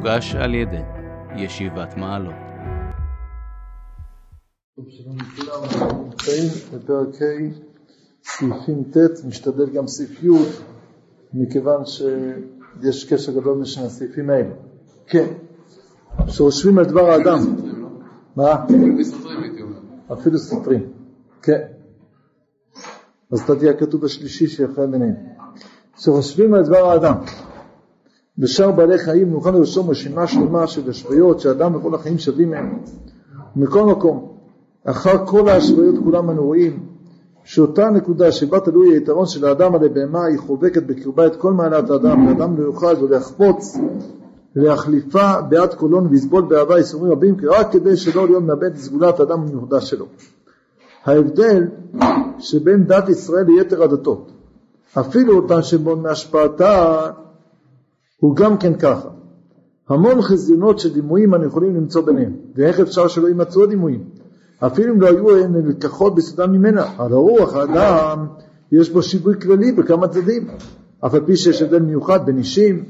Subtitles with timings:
[0.00, 0.82] מוגש על ידי
[1.36, 2.34] ישיבת מעלות.
[6.74, 7.50] בפרק ה'
[8.24, 10.28] סעיפים ט', נשתדל גם סעיף י',
[11.34, 14.54] מכיוון שיש קשר גדול בין שני הסעיפים האלה.
[15.06, 15.26] כן,
[16.26, 17.56] שרושמים על דבר האדם.
[18.36, 18.64] מה?
[20.12, 20.92] אפילו סותרים.
[21.42, 21.62] כן.
[23.32, 25.14] אז אתה תהיה כתוב בשלישי שיפה ביניהם.
[25.98, 27.14] שחושבים על דבר האדם.
[28.40, 32.78] בשאר בעלי חיים נוכל לרשום רשימה שלמה של השוויות שאדם וכל החיים שווים מהם.
[33.56, 34.32] מכל מקום,
[34.84, 36.86] אחר כל ההשוויות כולם אנו רואים
[37.44, 41.90] שאותה נקודה שבה תלוי היתרון של האדם על הבהמה היא חובקת בקרבה את כל מעלת
[41.90, 43.78] האדם, ואדם לא יוכל ולהחפוץ
[44.56, 49.40] להחליפה בעד קולון ויסבול באהבה איסורים רבים רק כדי שלא להיות מאבד את סגולת האדם
[49.40, 50.06] המחודש שלו.
[51.04, 51.68] ההבדל
[52.38, 54.30] שבין דת ישראל ליתר הדתות,
[54.98, 57.00] אפילו אותה שבון מהשפעתה
[58.20, 59.08] הוא גם כן ככה.
[59.88, 64.04] המון חזיונות של דימויים אנחנו יכולים למצוא ביניהם, ואיך אפשר שלא יימצאו דימויים?
[64.58, 68.26] אפילו אם לא היו הן נלקחות בסודם ממנה, על הרוח האדם
[68.72, 70.48] יש בו שיווי כללי בכמה צדדים,
[71.06, 72.84] אף על פי שיש הבדל מיוחד בין אישים,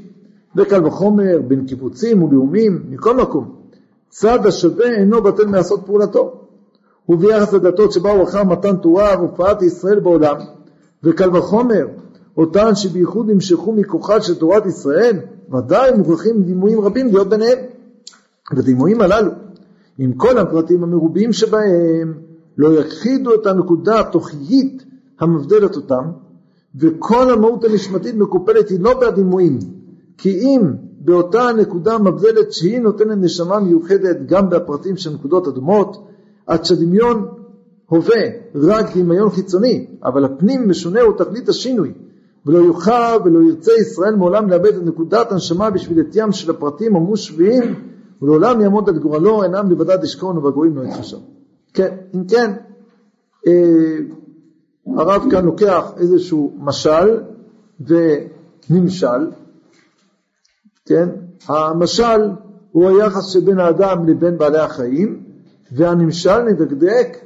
[0.56, 3.54] וקל וחומר בין קיבוצים ולאומים, מכל מקום.
[4.08, 6.40] צד השווה אינו בטל מעשות פעולתו.
[7.08, 10.36] וביחס לדתות שבאו אחר מתן תורה והופעת ישראל בעולם,
[11.04, 11.86] וקל וחומר
[12.40, 15.16] אותן שבייחוד נמשכו מכוחה של תורת ישראל,
[15.52, 17.58] ודאי מוכרחים דימויים רבים להיות ביניהם.
[18.56, 19.30] ודימויים הללו,
[19.98, 22.14] עם כל הפרטים המרובים שבהם,
[22.58, 24.84] לא יכחידו את הנקודה התוכיית
[25.20, 26.04] המבדלת אותם,
[26.76, 29.58] וכל המהות הנשמתית מקופלת היא לא בדימויים,
[30.18, 30.60] כי אם
[31.00, 36.06] באותה הנקודה המבדלת שהיא נותנת נשמה מיוחדת גם בפרטים של נקודות אדומות,
[36.46, 37.28] עד שהדמיון
[37.86, 38.22] הווה
[38.54, 41.92] רק דמיון חיצוני, אבל הפנים משונה הוא תכלית השינוי,
[42.46, 47.74] ולא יוכל ולא ירצה ישראל מעולם לאבד את נקודת הנשמה בשביל עטיים של הפרטים המושבעים,
[48.22, 51.16] ולעולם יעמוד על גורלו, אינם לבדד ישכון ובגויים לא יתחשב.
[51.74, 52.52] כן, אם כן,
[53.46, 53.96] אה,
[54.96, 57.20] הרב כאן לוקח איזשהו משל
[57.80, 59.30] ונמשל,
[60.86, 61.08] כן,
[61.46, 62.30] המשל
[62.72, 65.22] הוא היחס שבין האדם לבין בעלי החיים,
[65.72, 67.18] והנמשל נדקדק,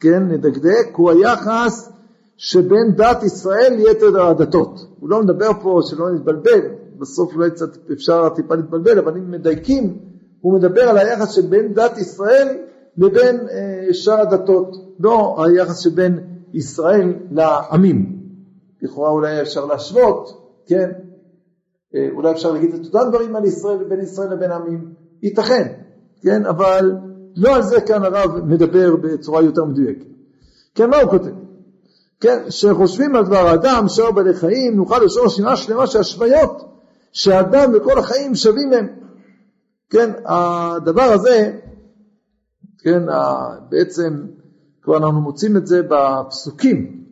[0.00, 1.92] כן, נדקדק, הוא היחס
[2.36, 4.80] שבין דת ישראל ליתר הדתות.
[5.00, 6.60] הוא לא מדבר פה שלא נתבלבל,
[6.98, 9.98] בסוף אולי קצת אפשר טיפה להתבלבל, אבל אם מדייקים,
[10.40, 12.48] הוא מדבר על היחס שבין דת ישראל
[12.96, 16.18] לבין אה, שאר הדתות, לא היחס שבין
[16.52, 18.20] ישראל לעמים.
[18.82, 20.90] לכאורה אולי אפשר להשוות, כן?
[21.94, 25.72] אה, אולי אפשר להגיד את אותם דברים על ישראל ובין ישראל לבין עמים, ייתכן,
[26.22, 26.46] כן?
[26.46, 26.92] אבל
[27.36, 30.06] לא על זה כאן הרב מדבר בצורה יותר מדויקת.
[30.74, 31.43] כן, מה הוא כותב?
[32.24, 36.80] כן, שחושבים על דבר האדם, שאר בעלי חיים, נוכל לשאול רשימה שלמה של השוויות
[37.12, 38.88] שהאדם וכל החיים שווים מהם.
[39.90, 41.58] כן, הדבר הזה,
[42.78, 43.02] כן,
[43.68, 44.26] בעצם
[44.82, 47.04] כבר אנחנו מוצאים את זה בפסוקים.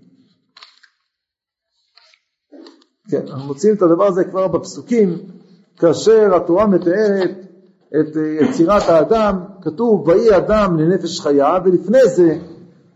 [3.10, 5.18] כן, אנחנו מוצאים את הדבר הזה כבר בפסוקים,
[5.76, 7.30] כאשר התורה מתארת
[8.00, 12.38] את יצירת האדם, כתוב ויהי אדם לנפש חיה, ולפני זה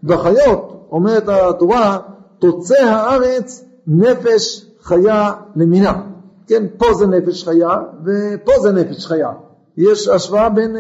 [0.05, 1.99] בחיות אומרת התורה,
[2.39, 6.03] תוצא הארץ נפש חיה למינה.
[6.47, 9.33] כן, פה זה נפש חיה ופה זה נפש חיה.
[9.77, 10.79] יש השוואה בין uh,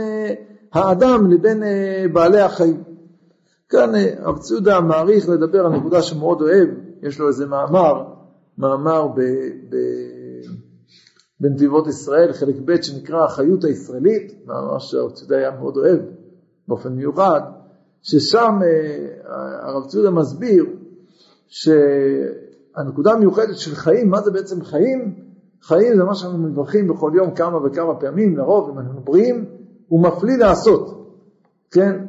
[0.72, 1.66] האדם לבין uh,
[2.12, 2.82] בעלי החיים.
[3.68, 6.68] כאן uh, הרב ציודה מעריך לדבר על נקודה שמאוד אוהב,
[7.02, 8.04] יש לו איזה מאמר,
[8.58, 9.20] מאמר ב,
[9.70, 9.76] ב,
[11.40, 15.98] בנתיבות ישראל, חלק ב' שנקרא החיות הישראלית, מאמר שהרב ציודה היה מאוד אוהב
[16.68, 17.40] באופן מיוחד,
[18.06, 20.66] ששם אה, הרב ציודה מסביר
[21.48, 25.14] שהנקודה המיוחדת של חיים, מה זה בעצם חיים?
[25.62, 29.44] חיים זה מה שאנחנו מברכים בכל יום כמה וכמה פעמים, לרוב אם אנחנו בריאים,
[29.88, 31.12] הוא מפליא לעשות,
[31.70, 32.04] כן?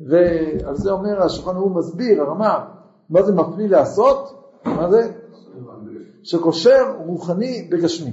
[0.00, 2.64] ועל זה אומר השולחן הוא מסביר, הרמה,
[3.10, 4.42] מה זה מפליא לעשות?
[4.64, 5.12] מה זה?
[6.22, 8.12] שקושר רוחני בגשמי.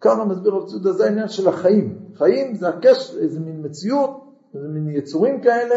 [0.00, 1.98] ככה מסביר הרב ציודה, זה העניין של החיים.
[2.14, 5.74] חיים זה הקשר, איזה מין מציאות זה מין יצורים כאלה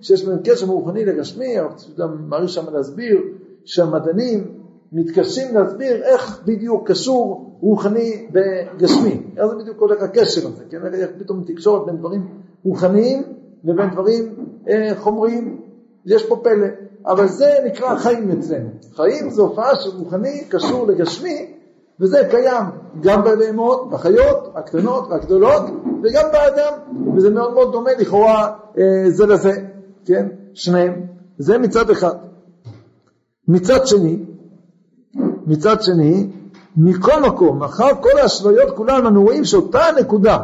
[0.00, 3.18] שיש בהם קשר רוחני לגשמי, הרב צודה מעריך שם להסביר
[3.64, 4.58] שהמדענים
[4.92, 10.78] מתקשים להסביר איך בדיוק קשור רוחני בגשמי, איך זה בדיוק הולך הקשר הזה, כן?
[10.94, 12.28] איך פתאום תקשורת בין דברים
[12.64, 13.22] רוחניים
[13.64, 14.34] לבין דברים
[14.68, 15.60] אה, חומריים,
[16.06, 16.66] יש פה פלא,
[17.06, 21.54] אבל זה נקרא חיים אצלנו, חיים זה הופעה של רוחני קשור לגשמי
[22.00, 22.64] וזה קיים
[23.00, 25.62] גם בבהמות, בחיות הקטנות והגדולות
[26.02, 26.72] וגם באדם,
[27.16, 29.52] וזה מאוד מאוד דומה לכאורה אה, זה לזה,
[30.04, 30.26] כן?
[30.54, 30.92] שניהם.
[31.38, 32.14] זה מצד אחד.
[33.48, 34.18] מצד שני,
[35.46, 36.30] מצד שני,
[36.76, 40.38] מכל מקום, אחר כל האשליות כולן אנו רואים שאותה הנקודה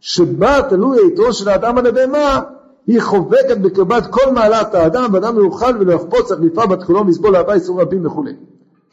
[0.00, 2.40] שבה תלוי היתרו של האדם על הבהמה,
[2.86, 7.36] היא חובקת בקרבת כל מעלת האדם, ואדם לא יוכל ולא יחפוץ החליפה בת כולו מסבול
[7.36, 8.32] אהבה איסור רבים וכולי.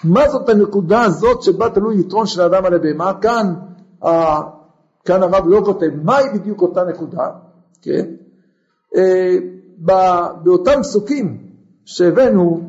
[0.04, 3.14] מה זאת הנקודה הזאת שבה תלוי יתרון של האדם על הבהמה?
[3.14, 3.54] כאן,
[5.06, 7.30] כאן הרב לא כותב מהי בדיוק אותה נקודה,
[7.82, 8.06] כן?
[8.96, 9.38] אה,
[10.44, 11.38] באותם פסוקים
[11.86, 12.62] שהבאנו,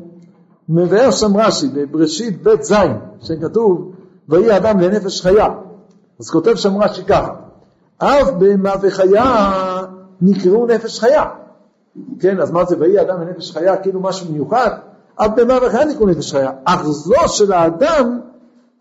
[0.69, 2.73] מבאר שם רש"י בבראשית ב' ז',
[3.21, 3.91] שכתוב
[4.29, 5.47] ויהי אדם לנפש חיה.
[6.19, 7.33] אז כותב שם רש"י ככה,
[7.97, 9.83] אף בהמה וחיה
[10.21, 11.23] נקראו נפש חיה.
[12.19, 14.69] כן, אז מה זה ויהי אדם לנפש חיה, כאילו משהו מיוחד?
[15.15, 16.51] אף בהמה וחיה נקראו נפש חיה.
[16.65, 18.19] אך זו של האדם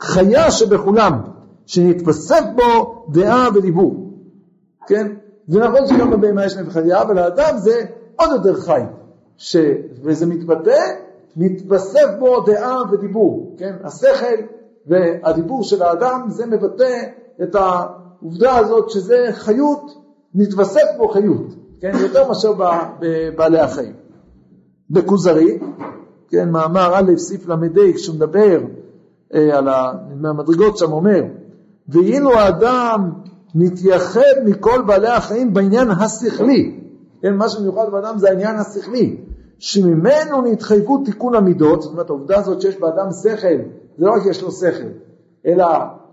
[0.00, 1.20] חיה שבכולם,
[1.66, 4.12] שנתווסף בו דעה ודיבור.
[4.86, 5.12] כן?
[5.48, 7.84] זה נכון שגם בבהמה יש נפש חיה, אבל האדם זה
[8.16, 8.80] עוד יותר חי.
[9.36, 9.56] ש...
[10.02, 10.80] וזה מתבטא,
[11.36, 13.54] מתווסף בו דעה ודיבור.
[13.58, 13.76] כן?
[13.84, 14.42] השכל
[14.86, 17.02] והדיבור של האדם זה מבטא
[17.42, 20.02] את העובדה הזאת שזה חיות,
[20.34, 22.52] נתווסף בו חיות, כן, יותר מאשר
[23.00, 23.92] בבעלי החיים.
[24.90, 25.58] בכוזרי,
[26.28, 27.56] כן, מאמר א' סעיף ל"ה,
[27.94, 28.60] כשהוא מדבר
[29.34, 29.68] אה, על
[30.24, 31.22] המדרגות שם אומר,
[31.88, 33.10] ואילו האדם
[33.56, 36.80] מתייחד מכל בעלי החיים בעניין השכלי,
[37.22, 39.16] כן, מה שמיוחד באדם זה העניין השכלי,
[39.58, 43.58] שממנו נתחייבו תיקון המידות, זאת אומרת העובדה הזאת שיש באדם שכל
[43.98, 44.88] זה לא רק יש לו שכל,
[45.46, 45.66] אלא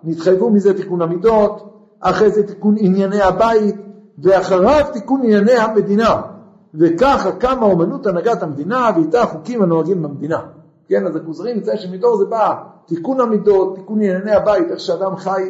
[0.03, 3.75] נתחייבו מזה תיקון המידות, אחרי זה תיקון ענייני הבית,
[4.23, 6.21] ואחריו תיקון ענייני המדינה.
[6.75, 10.39] וככה קמה אומנות הנהגת המדינה, ואיתה החוקים הנוהגים במדינה.
[10.87, 12.53] כן, אז הכוזרים יצא שמתוך זה בא
[12.85, 15.49] תיקון המידות, תיקון ענייני הבית, איך שאדם חי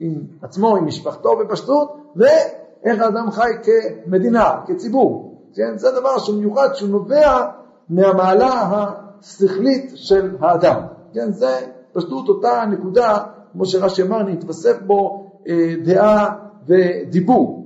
[0.00, 5.38] עם עצמו, עם משפחתו בפשטות, ואיך האדם חי כמדינה, כציבור.
[5.54, 7.50] כן, זה דבר שהוא מיוחד, שהוא נובע
[7.88, 8.82] מהמעלה
[9.22, 10.80] השכלית של האדם.
[11.14, 11.58] כן, זה
[11.92, 13.18] פשטות אותה נקודה,
[13.52, 16.30] כמו שרש"י אמר, נתווסף בו אה, דעה
[16.66, 17.64] ודיבור.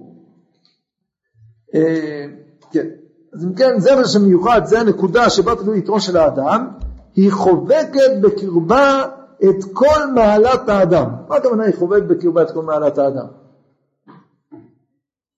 [1.75, 2.25] אה,
[2.73, 2.87] כן,
[3.35, 6.69] אז אם כן, זה מה שמיוחד, זה הנקודה שבה תלוי יתרו של האדם,
[7.17, 9.05] היא חובקת בקרבה
[9.45, 11.11] את כל מעלת האדם.
[11.29, 13.27] מה הכוונה היא חובקת בקרבה את כל מעלת האדם?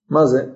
[0.09, 0.51] מה זה?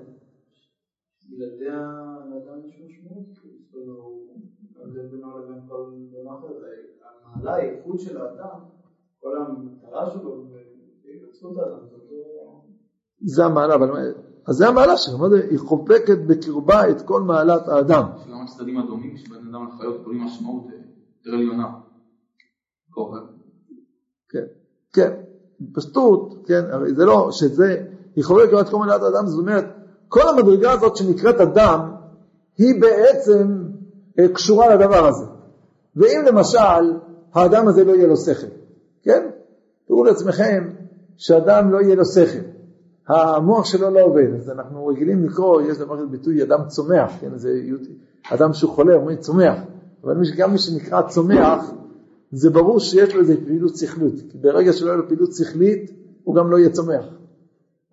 [13.21, 14.13] זה המעלה, אבל
[14.47, 15.47] אז זה המעלה שלו, מה זה?
[15.49, 18.03] היא חובקת בקרבה את כל מעלת האדם.
[18.17, 21.67] יש גם הצדדים הדומים שבן אדם לחיות קוראים משמעות יותר עליונה.
[24.35, 24.45] כן,
[24.93, 25.11] כן,
[25.73, 27.77] פשטות, כן, הרי זה לא, שזה,
[28.15, 29.65] היא חובקת את כל מעלת האדם, זאת אומרת,
[30.07, 31.79] כל המדרגה הזאת שנקראת אדם,
[32.57, 33.63] היא בעצם
[34.19, 35.25] אה, קשורה לדבר הזה.
[35.95, 36.97] ואם למשל
[37.33, 38.47] האדם הזה לא יהיה לו שכל,
[39.03, 39.27] כן?
[39.87, 40.69] תראו לעצמכם
[41.17, 42.39] שאדם לא יהיה לו שכל,
[43.07, 47.37] המוח שלו לא עובד, אז אנחנו רגילים לקרוא, יש דבר כזה ביטוי אדם צומח, כן?
[47.37, 47.49] זה
[48.29, 49.57] אדם שהוא חולה, אומרים צומח,
[50.03, 51.71] אבל גם מי שנקרא צומח,
[52.35, 55.91] זה ברור שיש לו איזה פעילות שכלית, כי ברגע שלא יהיה לו פעילות שכלית,
[56.23, 57.05] הוא גם לא יהיה צומח,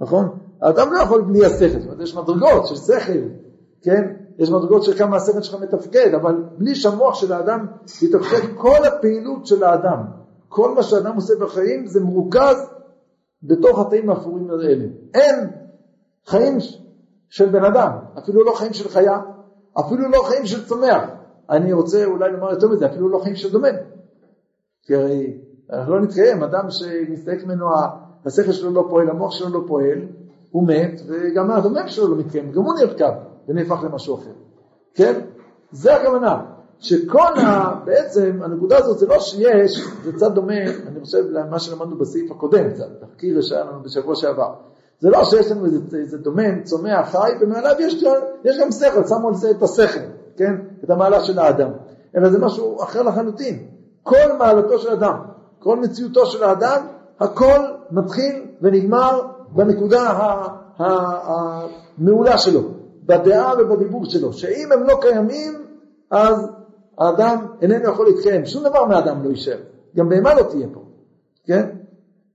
[0.00, 0.28] נכון?
[0.62, 3.18] האדם לא יכול בלי השכל, זאת אומרת, יש מדרגות של שכל,
[3.82, 4.12] כן?
[4.38, 7.66] יש מדרגות של כמה השכל שלך מתפקד, אבל בלי שהמוח של האדם
[8.02, 10.02] יתפקד, כל הפעילות של האדם,
[10.48, 12.56] כל מה שאדם עושה בחיים זה מרוכז
[13.42, 14.84] בתוך התאים האפורים האלה.
[15.14, 15.50] אין
[16.26, 16.58] חיים
[17.28, 19.20] של בן אדם, אפילו לא חיים של חיה,
[19.80, 21.02] אפילו לא חיים של צומח.
[21.50, 23.68] אני רוצה אולי לומר יותר מזה, אפילו לא חיים של דומה.
[24.82, 25.38] כי הרי
[25.72, 27.66] אנחנו לא נתקיים, אדם שמסתייק ממנו,
[28.26, 29.98] השכל שלו לא פועל, המוח שלו לא פועל,
[30.50, 33.12] הוא מת, וגם הדומם שלו לא מתקיים, גם הוא נרקב.
[33.48, 34.30] ונהפך למשהו אחר.
[34.94, 35.20] כן?
[35.70, 36.42] זה הכוונה.
[36.78, 37.74] שכל ה...
[37.84, 42.70] בעצם הנקודה הזאת זה לא שיש, זה קצת דומה, אני חושב, למה שלמדנו בסעיף הקודם,
[42.70, 44.54] קצת, תחקיר שהיה לנו בשבוע שעבר.
[45.00, 48.04] זה לא שיש לנו איזה, איזה דומן, צומח, חי, ומעליו יש,
[48.44, 50.00] יש גם שכל, שמו על זה את השכל,
[50.36, 50.54] כן?
[50.84, 51.70] את המעלה של האדם.
[52.16, 53.66] אלא זה משהו אחר לחלוטין.
[54.02, 55.16] כל מעלתו של אדם,
[55.58, 56.86] כל מציאותו של האדם,
[57.20, 57.58] הכל
[57.90, 60.12] מתחיל ונגמר בנקודה
[60.78, 62.60] המעולה שלו.
[63.06, 65.66] בדעה ובדיבור שלו, שאם הם לא קיימים,
[66.10, 66.48] אז
[66.98, 69.58] האדם איננו יכול להתקיים, שום דבר מהאדם לא יישאר,
[69.96, 70.80] גם בהמה לא תהיה פה,
[71.46, 71.68] כן?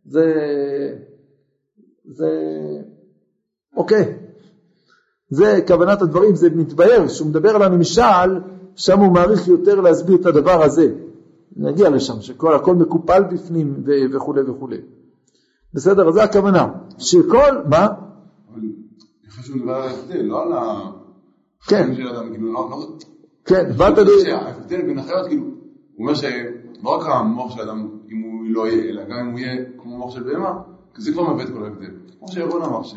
[0.05, 0.25] זה,
[2.05, 2.29] זה,
[3.77, 4.13] אוקיי,
[5.29, 8.39] זה כוונת הדברים, זה מתבהר, כשהוא מדבר על הנמשל,
[8.75, 10.91] שם הוא מעריך יותר להסביר את הדבר הזה,
[11.57, 13.83] נגיע לשם, שהכל מקופל בפנים
[14.13, 14.77] וכולי וכולי.
[15.73, 17.87] בסדר, אז זה הכוונה, שכל, מה?
[19.29, 20.53] חשוב לדבר על ההבדל, לא על.
[21.67, 21.95] כן.
[21.95, 22.69] של אדם, כאילו, לא...
[22.69, 22.97] לא-
[23.45, 24.31] כן, באת לי...
[24.31, 25.53] ההבדל בין החיות, כאילו, הוא
[25.99, 29.65] אומר שלא רק המוח של האדם, אם הוא לא יהיה, אלא גם אם הוא יהיה
[29.77, 30.53] כמו מוח של בהמה,
[30.97, 31.91] זה כבר מביא את כל ההבדל.
[32.19, 32.95] כמו שירון אמר, ש...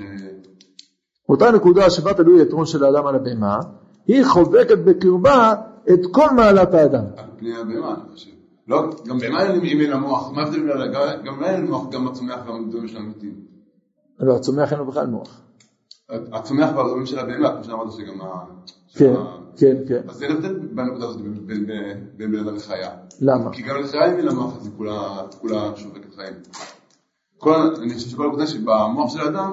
[1.28, 3.60] אותה נקודה שבה תלוי היתרון של האדם על הבהמה,
[4.06, 5.54] היא חובקת בקרבה
[5.92, 7.04] את כל מעלת האדם.
[7.16, 8.30] על פני הבהמה, אני חושב.
[8.70, 11.66] לא, גם בהמה אין אם אין לה מוח, מה ההבדל בין ה- גם- בהמה אין
[11.66, 13.34] מוח, גם בצומח והדברים של המתים.
[14.20, 15.40] לא, הצומח אין לו בכלל מוח.
[16.10, 18.44] הצומח והדברים של הבהמה, כמו שאמרת שגם ה...
[18.94, 19.14] כן,
[19.56, 20.00] כן, כן.
[20.08, 21.66] אז אין הבדל בנקודה הזאת בין-
[22.16, 22.90] בן אדם לחיה.
[23.20, 23.52] למה?
[23.52, 26.34] כי גם לחיה אין לה מוח, אז כולה- שובקת חיים.
[27.82, 29.52] אני חושב שכל הנקודה שבמוח של האדם,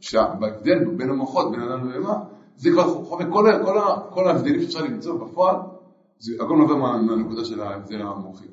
[0.00, 2.14] שההבדל בין המוחות, בין אדם לבהמה,
[2.56, 3.26] זה כבר חובק
[4.10, 5.56] כל ההבדלים שאפשר למצוא בפועל,
[6.18, 8.46] זה הכל נובע מה- מהנקודה של ההבדל המוחי.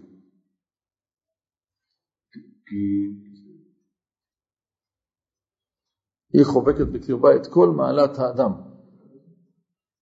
[6.34, 8.52] היא חובקת בקרבה את כל מעלת האדם.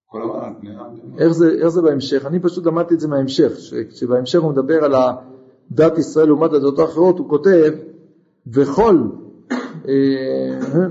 [0.05, 0.21] כל.
[1.17, 2.25] איך זה, איך זה בהמשך?
[2.25, 3.51] אני פשוט למדתי את זה מההמשך,
[3.89, 4.93] כשבהמשך הוא מדבר על
[5.71, 7.73] דת ישראל לעומת הדתות האחרות, הוא כותב,
[8.47, 8.95] וכל,
[9.87, 10.87] אה.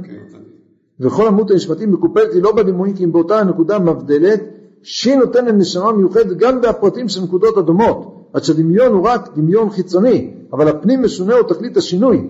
[1.01, 4.41] וכל עמוד הנשמתי מקופלת היא לא בדימויים כי אם באותה הנקודה מבדלת,
[4.83, 10.35] שהיא נותנת נשמה מיוחדת גם בהפרטים של נקודות הדומות, עד שהדמיון הוא רק דמיון חיצוני,
[10.53, 12.29] אבל הפנים משונה הוא תכלית השינוי.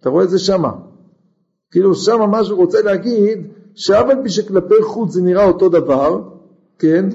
[0.00, 0.72] אתה רואה את זה שמה.
[1.70, 3.38] כאילו שמה מה שהוא רוצה להגיד,
[3.74, 6.22] שאף על פי שכלפי חוץ זה נראה אותו דבר,
[6.78, 7.08] כן?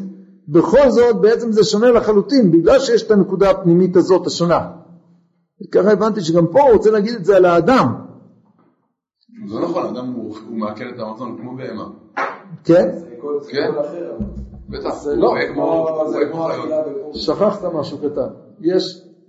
[0.47, 4.69] בכל זאת בעצם זה שונה לחלוטין, בגלל שיש את הנקודה הפנימית הזאת השונה.
[5.71, 7.93] ככה הבנתי שגם פה הוא רוצה להגיד את זה על האדם,
[9.47, 11.89] זה נכון, אדם הוא הוא מעכל את המזון כמו בהמה.
[12.63, 12.89] כן?
[13.51, 13.71] כן.
[14.75, 14.89] אבל.
[14.89, 15.87] בטח, זה לא, כמו.
[17.13, 18.27] שכחת משהו קטן.
[18.61, 18.83] יש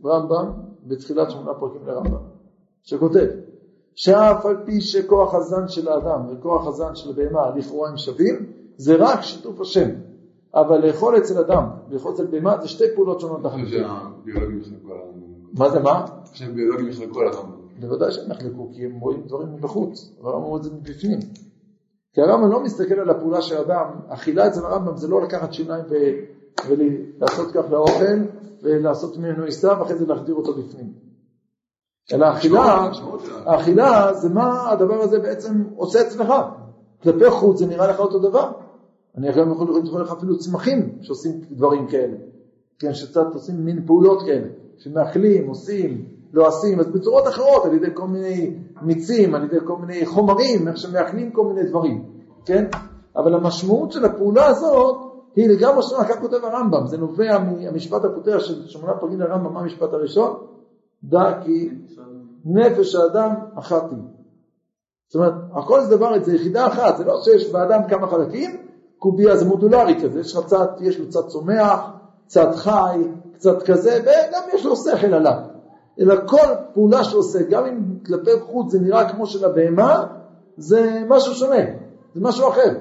[0.04, 2.24] רמב"ם בתחילת שמונה פרקים לרמב"ם,
[2.82, 3.26] שכותב
[3.94, 8.46] שאף על פי שכוח הזן של האדם וכוח הזן של הבהמה לכאורה הם שווים,
[8.76, 9.88] זה רק שיתוף השם.
[10.54, 13.84] אבל לאכול אצל אדם ולאכול אצל בהמה זה שתי פעולות שונות לחלוטין.
[15.58, 16.00] מה זה מה?
[16.00, 17.56] אני חושב שהביולוגים יחלקו על הרמב"ם.
[17.80, 21.18] בוודאי שהם יחלקו, כי הם רואים דברים מבחוץ, הרמב"ם רואה את זה מבפנים.
[22.14, 25.84] כי הרמב"ם לא מסתכל על הפעולה של אדם, אכילה אצל הרמב"ם זה לא לקחת שיניים
[25.90, 26.14] ו-
[26.68, 28.18] ולעשות כך לאוכל,
[28.62, 30.92] ולעשות ממנו עיסה ואחרי זה להחדיר אותו בפנים.
[32.12, 32.90] אלא האכילה.
[33.44, 36.32] האכילה זה מה הדבר הזה בעצם עושה אצלך.
[37.02, 38.52] כלפי חוץ זה נראה לך אותו דבר.
[39.16, 42.16] אני גם יכול לראות לך אפילו צמחים שעושים דברים כאלה.
[42.78, 48.06] כן, שקצת עושים מין פעולות כאלה, שמאכלים, עושים, לועשים, אז בצורות אחרות, על ידי כל
[48.06, 52.04] מיני מיצים, על ידי כל מיני חומרים, איך שמאכלים כל מיני דברים,
[52.44, 52.64] כן?
[53.16, 54.96] אבל המשמעות של הפעולה הזאת
[55.36, 59.60] היא לגמרי שונה, כך כותב הרמב"ם, זה נובע מהמשפט הפותח של שמונה פרקים לרמב"ם, מה
[59.60, 60.36] המשפט הראשון?
[61.04, 61.70] דע כי
[62.44, 63.98] נפש האדם אחת היא.
[65.08, 68.50] זאת אומרת, הכל זה דבר, זה יחידה אחת, זה לא שיש באדם כמה חלקים,
[68.98, 71.80] קובייה זה מודולרי כזה, יש לך צד, יש לו צד צומח,
[72.26, 73.02] צד חי,
[73.34, 75.53] קצת כזה, וגם יש לו שכל עליו.
[76.00, 80.04] אלא כל פעולה שהוא עושה, גם אם כלפי חוץ זה נראה כמו של הבהמה,
[80.56, 81.64] זה משהו שונה,
[82.14, 82.74] זה משהו אחר.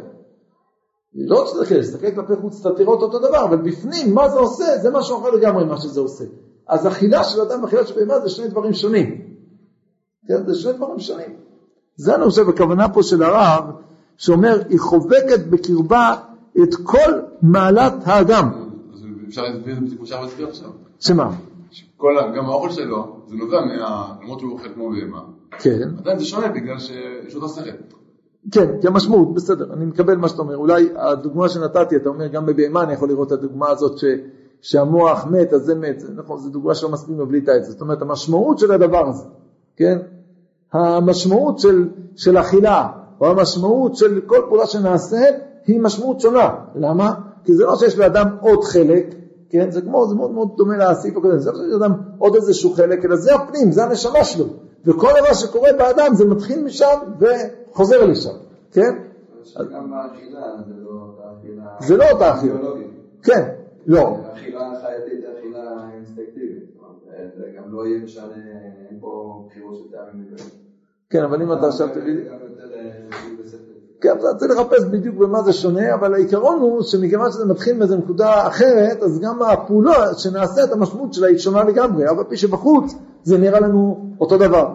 [1.15, 4.39] לא רוצה להסתכל, להסתכל כלפי חוץ, אתה תראה אותו אותו דבר, אבל בפנים, מה זה
[4.39, 6.23] עושה, זה משהו אחר לגמרי מה שזה עושה.
[6.67, 9.21] אז אכילה של אדם ואכילה של בהמה זה שני דברים שונים.
[10.27, 11.35] כן, זה שני דברים שונים.
[11.95, 13.63] זה אני חושב הכוונה פה של הרב,
[14.17, 16.15] שאומר, היא חובקת בקרבה
[16.63, 18.49] את כל מעלת האדם.
[18.93, 20.69] אז אפשר להסביר את זה כמו שהרב הסביר עכשיו.
[20.99, 21.31] שמה?
[21.73, 24.13] שכל גם האוכל שלו, זה נובע מה...
[24.21, 25.21] למרות שהוא אוכל כמו בהמה.
[25.59, 27.71] כן, עדיין זה שונה בגלל שיש אותו שכל.
[28.51, 30.57] כן, כי המשמעות, בסדר, אני מקבל מה שאתה אומר.
[30.57, 34.03] אולי הדוגמה שנתתי, אתה אומר, גם בבהמה אני יכול לראות את הדוגמה הזאת ש,
[34.61, 35.99] שהמוח מת, אז זה מת.
[35.99, 37.71] זה נכון, זו דוגמה שלא מספיק מבליטה את זה.
[37.71, 39.23] זאת אומרת, המשמעות של הדבר הזה,
[39.77, 39.97] כן?
[40.73, 42.87] המשמעות של, של אכילה,
[43.21, 45.35] או המשמעות של כל פעולה שנעשית,
[45.67, 46.49] היא משמעות שונה.
[46.75, 47.13] למה?
[47.43, 49.15] כי זה לא שיש לאדם עוד חלק,
[49.53, 49.71] כן?
[49.71, 53.05] זה כמו, זה מאוד מאוד דומה לסעיף הקודם, זה לא שיש לאדם עוד איזשהו חלק,
[53.05, 54.45] אלא זה הפנים, זה הנשמה שלו.
[54.85, 58.37] וכל דבר שקורה באדם זה מתחיל משם וחוזר לשם,
[58.71, 58.95] כן?
[59.43, 61.75] שגם באכילה זה לא אותה אכילה.
[61.79, 62.53] זה לא אותה אכילה.
[62.53, 62.87] ביולוגית.
[63.23, 63.49] כן,
[63.87, 64.17] לא.
[64.33, 66.63] אכילה חייתית זה אכילה אינסטינקטיבית.
[66.73, 68.35] זאת אומרת, זה גם לא יהיה משנה,
[68.89, 70.25] אין פה בחירות של טעמים.
[71.09, 72.17] כן, אבל אם אתה עכשיו תגיד...
[74.03, 74.17] גם.
[74.17, 77.97] כן, אתה צריך לחפש בדיוק במה זה שונה, אבל העיקרון הוא שמכיוון שזה מתחיל מאיזו
[77.97, 83.37] נקודה אחרת, אז גם הפעולה שנעשית, המשמעות שלה היא שונה לגמרי, אבל פי שבחוץ זה
[83.37, 84.67] נראה לנו אותו דבר,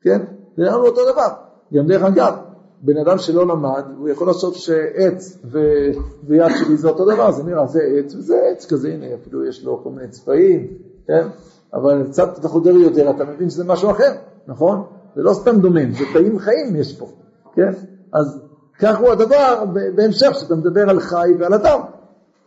[0.00, 0.18] כן?
[0.56, 1.28] זה נראה לנו אותו דבר.
[1.74, 2.34] גם דרך אגב,
[2.80, 5.90] בן אדם שלא למד, הוא יכול לחשוב שעץ ו-
[6.26, 9.64] ויד שלי זה אותו דבר, זה נראה, זה עץ וזה עץ כזה, הנה אפילו יש
[9.64, 10.66] לו כל מיני צבעים,
[11.06, 11.26] כן?
[11.74, 14.12] אבל קצת אתה חודר יותר, אתה מבין שזה משהו אחר,
[14.46, 14.82] נכון?
[15.16, 17.06] זה לא סתם דומם, זה תאים חיים יש פה,
[17.54, 17.72] כן?
[18.14, 18.40] אז
[18.78, 21.80] כך הוא הדבר בהמשך, שאתה מדבר על חי ועל אדם.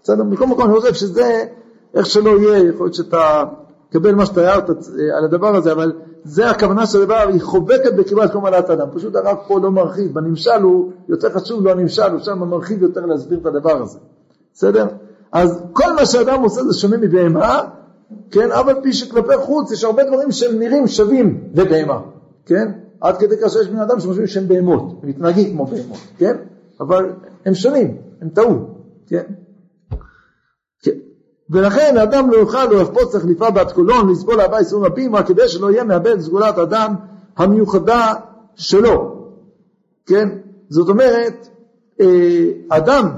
[0.04, 0.24] בסדר?
[0.24, 1.44] מכל מקום אני חושב שזה
[1.94, 3.44] איך שלא יהיה, יכול להיות שאתה
[3.90, 4.70] תקבל מה שאתה הערת
[5.18, 5.94] על הדבר הזה, אבל
[6.24, 8.88] זה הכוונה של הדבר, היא חובקת בקרבת כל מעלת אדם.
[8.94, 13.06] פשוט הרב פה לא מרחיב, בנמשל הוא יותר חשוב, לא הנמשל, הוא שם מרחיב יותר
[13.06, 14.00] להסביר את הדבר הזה.
[14.54, 14.86] בסדר?
[15.32, 17.62] אז כל מה שאדם עושה זה שונה מבהמה,
[18.32, 18.52] כן?
[18.52, 22.00] אף על פי שכלפי חוץ יש הרבה דברים שהם נראים שווים לבהמה,
[22.46, 22.72] כן?
[23.02, 26.36] עד כדי כך שיש בני אדם שחושבים שהם בהמות, הם מתנהגים כמו בהמות, כן?
[26.80, 27.10] אבל
[27.46, 28.70] הם שונים, הם טעו,
[29.08, 29.24] כן?
[30.82, 30.92] כן.
[31.50, 35.48] ולכן האדם לא יוכל לא יחפוץ החליפה בת קולון לסבול אהבה איסורים רבים רק כדי
[35.48, 36.96] שלא יהיה מאבד סגולת האדם
[37.38, 38.14] המיוחדה
[38.56, 39.28] שלו,
[40.06, 40.30] כן?
[40.70, 41.48] זאת אומרת,
[42.02, 43.10] אה, אדם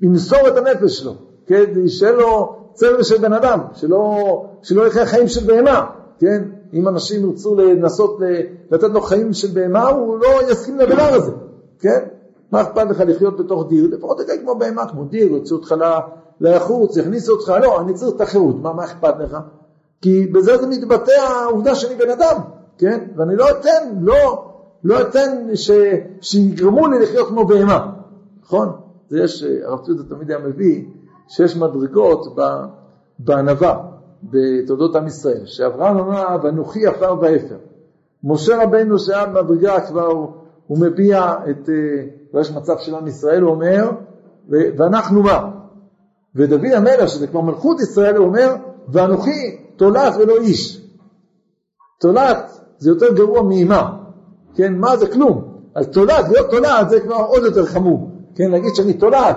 [0.00, 1.14] ימסור את הנפש שלו,
[1.46, 1.88] כן?
[1.88, 5.86] שיהיה לו צלם של בן אדם, שלא, שלא יחיה חיים של בהמה,
[6.18, 6.42] כן?
[6.74, 8.18] אם אנשים ירצו לנסות
[8.70, 11.32] לתת לו חיים של בהמה, הוא לא יסכים לדבר הזה,
[11.78, 12.04] כן?
[12.52, 13.88] מה אכפת לך לחיות בתוך דיר?
[13.90, 15.74] לפחות תגיד כמו בהמה, כמו דיר, יוצאו אותך
[16.40, 19.36] לחוץ, יכניסו אותך, לא, אני צריך את החירות, מה, מה אכפת לך?
[20.00, 22.36] כי בזה זה מתבטא העובדה שאני בן אדם,
[22.78, 23.04] כן?
[23.16, 24.50] ואני לא אתן, לא,
[24.84, 25.70] לא אתן ש,
[26.20, 27.92] שיגרמו לי לחיות כמו בהמה,
[28.42, 28.68] נכון?
[29.08, 30.84] זה יש, הרב צודה תמיד היה מביא,
[31.28, 32.36] שיש מדרגות
[33.18, 33.89] בענווה,
[34.22, 37.56] בתולדות עם ישראל, שאברהם אמר, ואנוכי עפר ואפר.
[38.24, 40.08] משה רבנו שהיה במדרגה כבר,
[40.66, 41.68] הוא מביע את,
[42.34, 43.90] ויש מצב של עם ישראל, הוא אומר,
[44.48, 45.50] ואנחנו מה?
[46.34, 48.54] ודוד המלך, שזה כבר מלכות ישראל, הוא אומר,
[48.88, 50.86] ואנוכי תולעת ולא איש.
[52.00, 53.96] תולעת זה יותר גרוע מאימה,
[54.54, 54.74] כן?
[54.74, 55.54] מה זה כלום?
[55.74, 58.50] אז תולעת, להיות תולעת זה כבר עוד יותר חמור, כן?
[58.50, 59.36] להגיד שאני תולעת,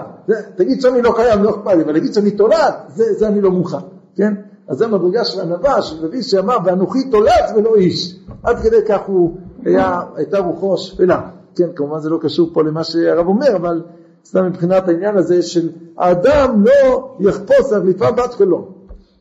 [0.56, 3.52] תגיד שאני לא קיים, לא אכפת לי, אבל להגיד שאני תולעת, זה, זה אני לא
[3.52, 3.78] מוכן,
[4.16, 4.34] כן?
[4.68, 8.20] אז זה מדרגה של ענווה, של דוד שאמר, ואנוכי תולעת ולא איש.
[8.44, 11.22] עד כדי כך הוא היה, הייתה רוחו השפלה.
[11.56, 13.82] כן, כמובן זה לא קשור פה למה שהרב אומר, אבל
[14.26, 18.72] סתם מבחינת העניין הזה של האדם לא יחפוש על ליפה בת חלום.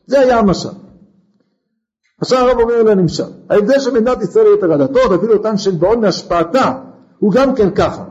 [0.07, 0.69] זה היה המשל.
[2.21, 6.71] עכשיו הרב אומר לנמשל, ההבדל של מדינת ישראל ליתר הדתות, אפילו אותן של בעון מהשפעתה,
[7.19, 8.03] הוא גם כן ככה.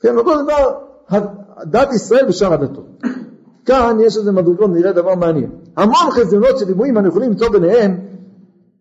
[0.00, 0.78] כן, אותו דבר,
[1.64, 2.86] דת ישראל ושאר הדתות.
[3.64, 5.50] כאן יש איזה מדרגות, נראה דבר מעניין.
[5.76, 7.98] המון חזיונות של דימויים אנחנו יכולים למצוא ביניהם,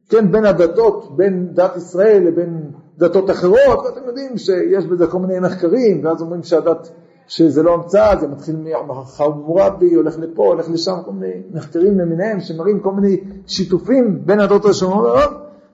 [0.09, 5.39] כן, בין הדתות, בין דת ישראל לבין דתות אחרות, ואתם יודעים שיש בזה כל מיני
[5.39, 6.89] מחקרים, ואז אומרים שהדת,
[7.27, 8.55] שזה לא המצאה, זה מתחיל
[8.87, 14.65] מחמורבי, הולך לפה, הולך לשם, כל מיני מחקרים למיניהם שמראים כל מיני שיתופים בין הדתות
[14.65, 15.29] השונות,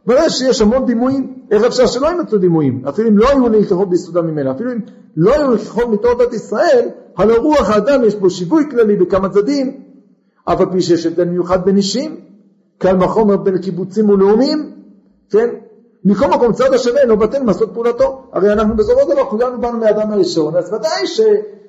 [0.08, 4.28] מראה שיש המון דימויים, איך אפשר שלא ימצאו דימויים, אפילו אם לא היו נלקחות ביסודם
[4.28, 4.80] ממילא, אפילו אם
[5.18, 9.87] לא היו נלקחות מתור דת ישראל, הלא רוח האדם יש בו שיווי כללי בכמה צדדים,
[10.54, 12.20] אף על פי שיש הבדל מיוחד בין אישים,
[12.78, 14.72] קל וחומר בין קיבוצים ולאומים,
[15.30, 15.50] כן?
[16.06, 18.24] מכל מקום צד השווה אינו בטל מעשות פעולתו.
[18.32, 21.22] הרי אנחנו בסופו של דבר כולנו באנו מאדם הראשון, אז ודאי ש,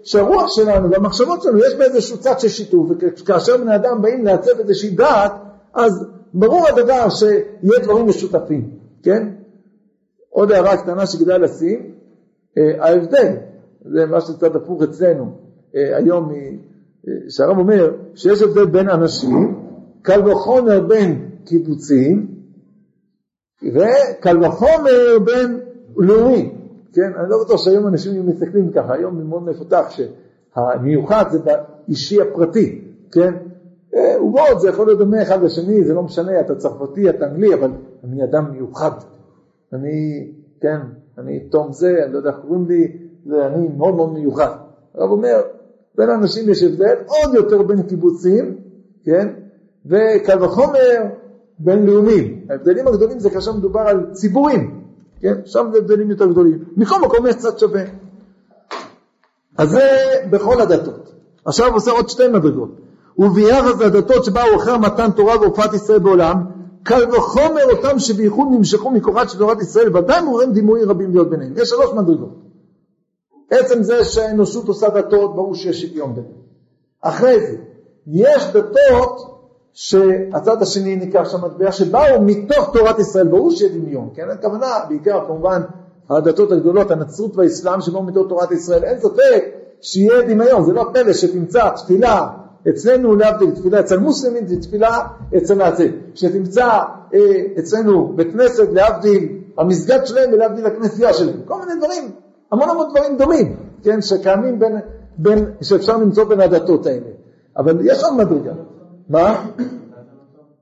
[0.02, 4.90] שהרוח שלנו והמחשבות שלנו יש באיזשהו צד של שיתוף, וכאשר בני אדם באים לעצב איזושהי
[4.90, 5.32] דעת,
[5.74, 8.70] אז ברור הדבר שיהיה דברים משותפים,
[9.02, 9.28] כן?
[10.30, 11.92] עוד הערה קטנה שכדאי לשים,
[12.58, 13.32] אה, ההבדל,
[13.92, 15.32] זה מה שקצת הפוך אצלנו,
[15.76, 16.32] אה, היום,
[17.28, 19.60] שהרב אומר שיש הבדל בין אנשים,
[20.02, 22.26] קל וחומר בין קיבוצים,
[23.74, 25.60] וקל וחומר בין
[25.96, 26.54] לאומי,
[26.92, 27.12] כן?
[27.20, 33.34] אני לא בטוח שהיום אנשים מסתכלים ככה, היום מאוד מפותח שהמיוחד זה באישי הפרטי, כן?
[34.18, 37.70] עוברות זה יכול להיות דומה אחד לשני, זה לא משנה, אתה צרפתי, אתה אנגלי, אבל
[38.04, 38.90] אני אדם מיוחד.
[39.72, 40.30] אני,
[40.60, 40.78] כן,
[41.18, 44.50] אני תום זה, אני לא יודע איך קוראים לי, זה אני מאוד מאוד מיוחד.
[44.94, 45.40] הרב אומר,
[45.98, 48.56] בין אנשים יש הבדל עוד יותר בין קיבוצים,
[49.04, 49.28] כן,
[49.86, 50.96] וקל וחומר
[51.58, 52.40] בין לאומים.
[52.50, 54.80] ההבדלים הגדולים זה כאשר מדובר על ציבורים,
[55.20, 56.64] כן, שם זה הבדלים יותר גדולים.
[56.76, 57.82] מכל מקום יש קצת שווה.
[59.58, 59.88] אז זה
[60.30, 61.12] בכל הדתות.
[61.44, 62.70] עכשיו עושה עוד שתי מדרגות.
[63.18, 66.36] וביחס לדתות שבאו אחרי מתן תורה והופעת ישראל בעולם,
[66.82, 71.52] קל וחומר אותם שבייחוד נמשכו מכוחת של תורת ישראל, ודאי מעוררים דימויים רבים להיות ביניהם.
[71.56, 72.47] יש שלוש מדרגות.
[73.50, 76.32] עצם זה שהאנושות עושה דתות, ברור שיש שוויון ביניהם.
[77.02, 77.56] אחרי זה,
[78.06, 79.38] יש דתות
[79.72, 84.30] שהצד השני ניקח שם מטבע שבאו מתוך תורת ישראל, ברור שיהיה דמיון, כן?
[84.30, 85.62] הכוונה, בעיקר כמובן
[86.10, 89.44] הדתות הגדולות, הנצרות והאסלאם שבאו מתוך תורת ישראל, אין ספק
[89.80, 92.28] שיהיה דמיון, זה לא פלא שתמצא תפילה
[92.68, 95.06] אצלנו להבדיל תפילה אצל מוסלמים זה תפילה
[95.36, 95.88] אצל הזה.
[96.14, 96.68] שתמצא
[97.14, 97.20] אה,
[97.58, 101.40] אצלנו בית כנסת להבדיל המסגד שלהם ולהבדיל הכנסייה שלהם.
[101.44, 102.10] כל מיני דברים,
[102.52, 104.76] המון המון דברים דומים, כן, שקיימים בין,
[105.18, 107.10] בין, שאפשר למצוא בין הדתות האלה.
[107.56, 108.52] אבל יש עוד מדרגה.
[109.08, 109.46] מה?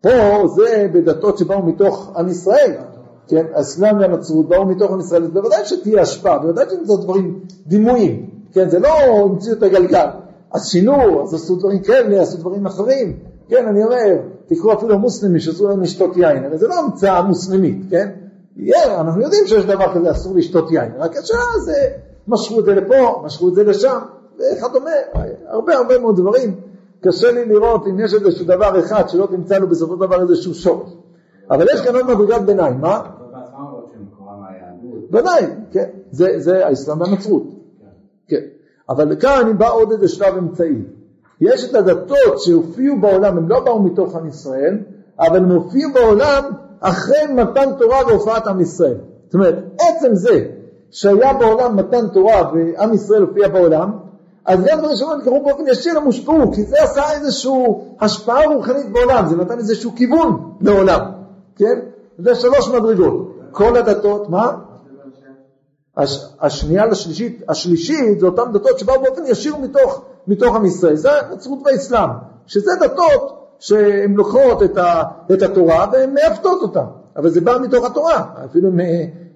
[0.01, 2.73] פה זה בדתות שבאו מתוך עם ישראל,
[3.29, 8.31] כן, האסלאם והנצרות באו מתוך עם ישראל, אז בוודאי שתהיה השפעה, בוודאי שנמצא דברים דימויים,
[8.53, 10.07] כן, זה לא המציאו את הגלגל.
[10.53, 13.17] אז שינו, אז עשו דברים כאלה, עשו דברים אחרים.
[13.49, 17.83] כן, אני אומר, תקראו אפילו המוסלמים שאסור להם לשתות יין, הרי זה לא המצאה מוסלמית,
[17.91, 18.09] כן?
[18.57, 21.89] יהיה, אנחנו יודעים שיש דבר כזה, אסור לשתות יין, רק השאלה זה,
[22.29, 23.99] משכו את זה לפה, משכו את זה לשם,
[24.35, 24.91] וכדומה,
[25.47, 26.61] הרבה הרבה מאוד דברים.
[27.01, 30.55] קשה לי לראות אם יש איזשהו דבר אחד שלא תמצא לו בסופו של דבר איזשהו
[30.55, 30.91] שורש.
[31.51, 33.03] אבל יש כאן עוד מדרגת ביניים, מה?
[35.11, 37.43] ודאי, כן, זה, זה האסלאם והנצרות,
[38.29, 38.41] כן.
[38.89, 40.83] אבל כאן אני בא עוד איזה שלב אמצעי.
[41.41, 44.79] יש את הדתות שהופיעו בעולם, הם לא באו מתוך עם ישראל,
[45.19, 46.45] אבל הם הופיעו בעולם
[46.81, 48.97] אחרי מתן תורה והופעת עם ישראל.
[49.25, 50.45] זאת אומרת, עצם זה
[50.91, 53.91] שהיה בעולם מתן תורה ועם ישראל הופיע בעולם,
[54.45, 57.53] אז גם שלא קרו באופן ישיר הם הושפעו, כי זה עשה איזושהי
[58.01, 61.01] השפעה רוחנית בעולם, זה נתן איזשהו כיוון לעולם,
[61.57, 61.81] כן?
[62.19, 63.37] זה שלוש מדרגות.
[63.51, 64.53] כל הדתות, מה?
[65.97, 71.11] הש, השנייה לשלישית, השלישית זה אותן דתות שבאו באופן ישיר מתוך, מתוך עם ישראל, זה
[71.13, 72.11] הנצרות והאסלאם,
[72.47, 76.85] שזה דתות שהן לוקחות את, ה, את התורה והן מעוותות אותה,
[77.17, 78.81] אבל זה בא מתוך התורה, אפילו הם,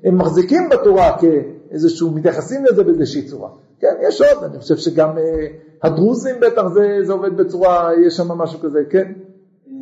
[0.04, 3.50] הם מחזיקים בתורה כאיזשהו, מתייחסים לזה באיזושהי צורה.
[3.80, 5.46] כן, יש עוד, אני חושב שגם אה,
[5.82, 9.12] הדרוזים בטח זה, זה עובד בצורה, יש שם משהו כזה, כן?
[9.66, 9.72] אה,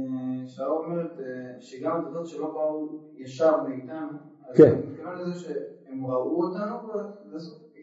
[0.46, 4.18] שרה אומרת אה, שגם הדתות שלא באו ישר מאיתנו,
[4.54, 4.64] כן.
[4.64, 6.74] אני מתכוון לזה שהם ראו אותנו,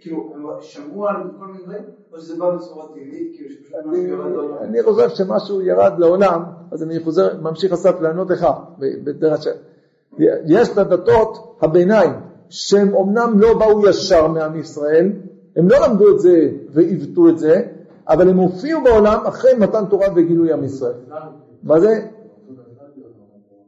[0.05, 4.03] כאילו, הם שמעו על כל מיני דברים, או שזה בא בצורה טבעית, כאילו שפשוט משהו
[4.03, 4.57] ירד לעולם.
[4.61, 8.47] אני חושב שמשהו ירד לעולם, אז אני חוזר, ממשיך אסף לענות לך,
[8.79, 9.47] בדרך ש...
[10.45, 12.11] יש את הדתות הביניים,
[12.49, 15.11] שהם אומנם לא באו ישר מעם ישראל,
[15.55, 17.61] הם לא למדו את זה ועיוותו את זה,
[18.07, 20.93] אבל הם הופיעו בעולם אחרי מתן תורה וגילוי עם ישראל.
[21.63, 22.07] מה זה?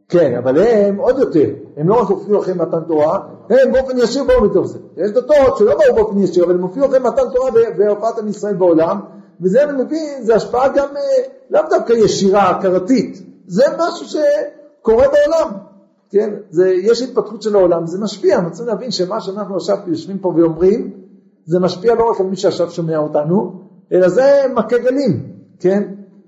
[0.09, 4.23] כן, אבל הם עוד יותר, הם לא רק הופיעו אחרי מתן תורה, הם באופן ישיר
[4.23, 4.79] באו מתוך זה.
[4.97, 8.55] יש דתות שלא באו באופן ישיר, אבל הם הופיעו אחרי מתן תורה והופעת עם ישראל
[8.55, 8.99] בעולם,
[9.41, 11.01] וזה אני מבין, זה השפעה גם אה,
[11.49, 15.51] לאו דווקא ישירה, הכרתית, זה משהו שקורה בעולם,
[16.09, 16.33] כן?
[16.49, 20.33] זה, יש התפתחות של העולם, זה משפיע, אנחנו צריכים להבין שמה שאנחנו עכשיו יושבים פה
[20.37, 20.91] ואומרים,
[21.45, 25.83] זה משפיע לא רק על מי שעכשיו שומע אותנו, אלא זה מכה גלים, כן?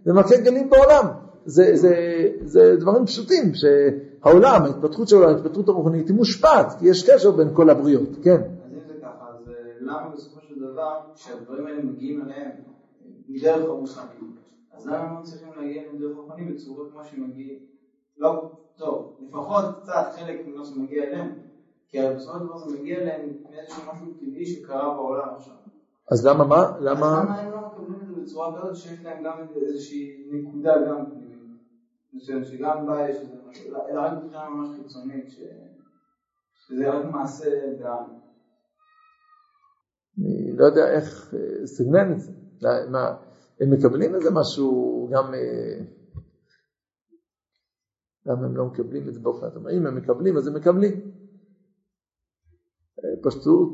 [0.06, 1.06] זה מכה גלים בעולם.
[1.46, 1.96] זה, זה,
[2.42, 7.48] זה דברים פשוטים, שהעולם, ההתפתחות של העולם, ההתפתחות הרוחנית, היא מושפעת, כי יש קשר בין
[7.54, 8.42] כל הבריות, כן.
[8.42, 12.52] אז אם זה ככה, אז אה, למה בסופו של דבר, כשהדברים האלה מגיעים אליהם
[13.30, 14.20] מדרך הרוחנית,
[14.78, 17.60] אז למה הם לא צריכים להגיע אליהם מדרך רוחנית בצורה כמו שהם מגיעים?
[18.18, 21.32] לא, טוב, לפחות קצת חלק ממה שמגיע אליהם,
[21.88, 25.54] כי בסופו של דבר זה מגיע אליהם מאיזשהו משהו טבעי שקרה בעולם עכשיו.
[26.12, 26.64] אז למה מה?
[26.64, 27.24] אז למה?
[27.24, 31.06] למה הם לא מקבלים את זה בצורה כזאת שיש להם גם איזושהי נקודה גם
[32.14, 35.40] מסוים, שגם בה יש איזה משהו, אלא רק מבחינה ממש חיצונית, ש...
[36.54, 38.20] שזה רק מעשה בעם.
[40.18, 42.32] אני לא יודע איך אה, סגנן את זה.
[42.90, 43.08] מה,
[43.60, 45.34] הם מקבלים איזה משהו גם...
[45.34, 45.80] אה,
[48.26, 49.48] למה הם לא מקבלים את זה באופן...
[49.48, 51.02] אתם אם הם מקבלים, אז הם מקבלים.
[53.00, 53.70] אה, פשטות.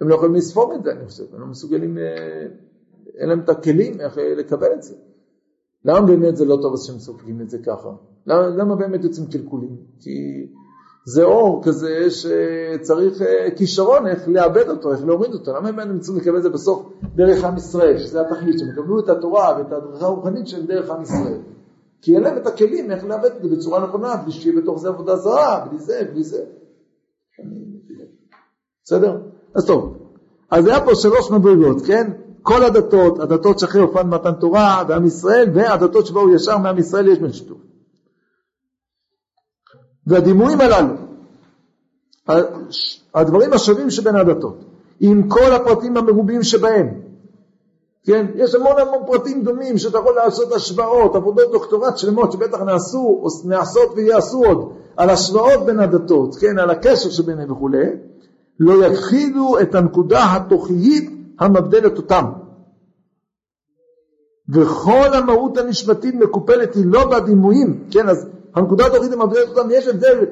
[0.00, 1.34] הם לא יכולים לספוג את זה, אני חושב.
[1.34, 1.98] הם לא מסוגלים...
[3.14, 4.94] אין להם את הכלים איך לקבל את זה.
[5.84, 7.88] למה באמת זה לא טוב אז שהם סופגים את זה ככה?
[8.26, 9.76] למה, למה באמת יוצאים קלקולים?
[10.00, 10.46] כי
[11.04, 15.52] זה אור כזה שצריך אה, כישרון איך לאבד אותו, איך להוריד אותו.
[15.52, 19.00] למה הם באמת צריכים לקבל את זה בסוף דרך עם ישראל, שזה התכלית, שהם יקבלו
[19.00, 21.38] את התורה ואת הדרכה הרוחנית של דרך עם ישראל.
[22.02, 24.88] כי אין להם את הכלים איך לאבד את זה בצורה נכונה, בלי שיהיה בתוך זה
[24.88, 26.44] עבודה זרה, בלי זה, בלי זה.
[28.84, 29.18] בסדר?
[29.54, 29.98] אז טוב.
[30.50, 32.10] אז היה פה שלוש מדרגות, כן?
[32.42, 37.18] כל הדתות, הדתות שאחרי הופעת מתן תורה ועם ישראל, והדתות שבאו ישר מעם ישראל יש
[37.18, 37.58] בין שיתוף.
[40.06, 40.94] והדימויים הללו,
[43.14, 44.58] הדברים השווים שבין הדתות,
[45.00, 46.88] עם כל הפרטים המרובים שבהם,
[48.04, 53.24] כן, יש המון המון פרטים דומים שאתה יכול לעשות השוואות, עבודות דוקטורט שלמות שבטח נעשו,
[53.44, 57.86] נעשות ויעשו עוד, על השוואות בין הדתות, כן, על הקשר שביניהם וכולי,
[58.60, 62.24] לא יכחידו את הנקודה התוכיית המבדלת אותם.
[64.48, 70.24] וכל המהות הנשמתית מקופלת היא לא בדימויים, כן, אז הנקודה התוכנית המבדלת אותם, יש הבדל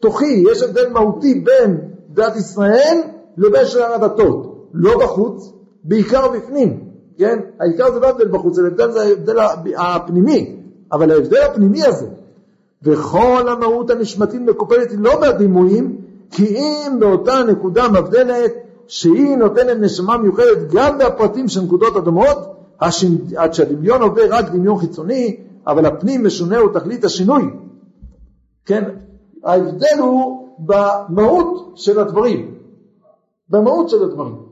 [0.00, 2.98] תוכי, יש הבדל מהותי בין דת ישראל
[3.36, 5.52] לבין שאר הדתות, לא בחוץ,
[5.84, 6.80] בעיקר בפנים,
[7.18, 9.36] כן, העיקר זה לא הבדל בחוץ, ההבדל זה ההבדל
[9.76, 10.56] הפנימי,
[10.92, 12.06] אבל ההבדל הפנימי הזה,
[12.82, 15.96] וכל המהות הנשמתית מקופלת היא לא בדימויים,
[16.30, 18.52] כי אם באותה נקודה מבדלת
[18.88, 22.38] שהיא נותנת נשמה מיוחדת גם בפרטים של נקודות הדומות,
[23.36, 27.42] עד שהדמיון עובר רק דמיון חיצוני, אבל הפנים משונה הוא תכלית השינוי.
[28.64, 28.84] כן,
[29.44, 32.54] ההבדל הוא במהות של הדברים,
[33.48, 34.46] במהות של הדברים.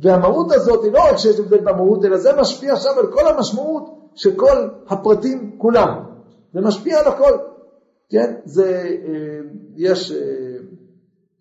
[0.00, 3.84] והמהות הזאת היא לא רק שיש הבדל במהות, אלא זה משפיע עכשיו על כל המשמעות
[4.14, 6.04] של כל הפרטים כולם.
[6.54, 7.32] זה משפיע על הכל.
[8.10, 9.40] כן, זה, אה,
[9.76, 10.18] יש, אה,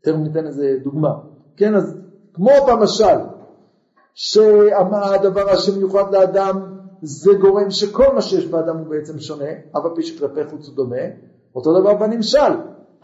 [0.03, 1.09] תכף ניתן איזה דוגמה.
[1.57, 1.97] כן, אז
[2.39, 3.17] כמו במשל,
[4.13, 10.03] שהדבר שמיוחד לאדם זה גורם שכל מה שיש באדם הוא בעצם שונה, אף על פי
[10.03, 11.05] שכלפי חוץ הוא דומה,
[11.55, 12.51] אותו דבר בנמשל.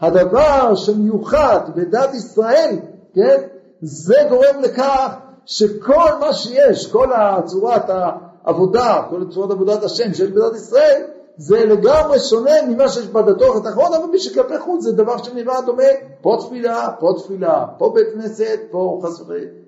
[0.00, 2.76] הדבר שמיוחד בדת ישראל,
[3.14, 3.42] כן,
[3.80, 5.14] זה גורם לכך
[5.46, 11.02] שכל מה שיש, כל הצורת העבודה, כל צורת עבודת השם שיש בדת ישראל,
[11.36, 15.82] זה לגמרי שונה ממה שיש בדתו התחרון, אבל מי שכלפי חוץ זה דבר שנראה דומה,
[16.20, 19.22] פה תפילה, פה תפילה, פה בית כנסת, פה חס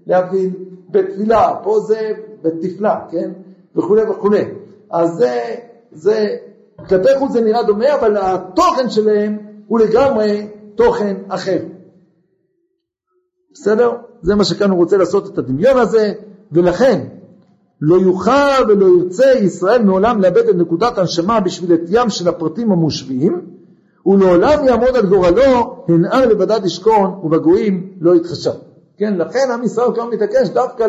[0.07, 0.55] להבין
[0.89, 2.11] בית תפילה, פה זה
[2.43, 3.31] בית תפלה, כן,
[3.77, 4.45] וכולי וכולי.
[4.91, 5.55] אז זה,
[5.93, 6.37] זה,
[6.89, 11.59] כלפי חוץ זה נראה דומה, אבל התוכן שלהם הוא לגמרי תוכן אחר.
[13.53, 13.93] בסדר?
[14.23, 16.13] זה מה שכאן הוא רוצה לעשות את הדמיון הזה,
[16.53, 17.18] ולכן
[17.81, 23.47] לא יוכל ולא ירצה ישראל מעולם לאבד את נקודת הנשמה בשביל עטיים של הפרטים המושווים,
[24.07, 28.53] ולעולם יעמוד על גורלו, הנער לבדד ישכון, ובגויים לא יתחשב.
[28.99, 30.87] כן, לכן עם ישראל כבר מתעקש דווקא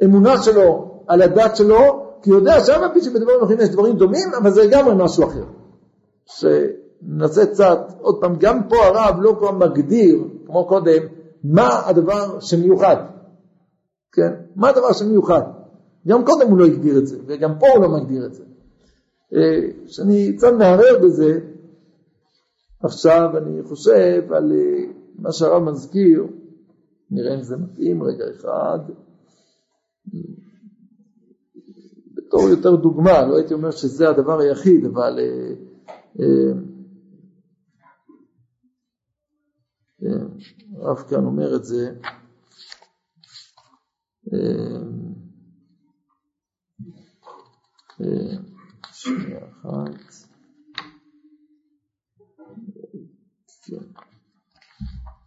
[0.00, 3.96] לאמונה שלו, על הדת שלו, כי הוא יודע שאף על פי שבדברים אחרים יש דברים
[3.96, 5.44] דומים, אבל זה לגמרי משהו אחר.
[6.26, 11.02] שננסה קצת, עוד פעם, גם פה הרב לא כבר מגדיר, כמו קודם,
[11.44, 12.96] מה הדבר שמיוחד.
[14.12, 14.32] כן?
[14.56, 15.42] מה הדבר שמיוחד?
[16.06, 18.44] גם קודם הוא לא הגדיר את זה, וגם פה הוא לא מגדיר את זה.
[19.34, 21.40] אה, כשאני קצת מערער בזה,
[22.80, 24.84] עכשיו אני חושב על אה,
[25.18, 26.26] מה שהרב מזכיר,
[27.10, 28.78] נראה אם זה מתאים רגע אחד,
[32.14, 35.18] בתור יותר דוגמה, לא הייתי אומר שזה הדבר היחיד, אבל
[36.20, 36.52] אה,
[40.76, 41.94] הרב כאן אומר את זה,
[48.92, 50.32] שנייה אחת.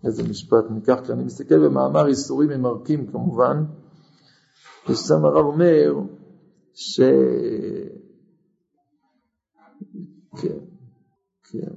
[0.06, 3.64] איזה משפט ניקח כאן, אני מסתכל במאמר איסורים ממרקים כמובן,
[4.90, 5.94] ושם הרב אומר
[6.74, 7.02] ש...
[10.42, 10.60] כן,
[11.44, 11.74] כן.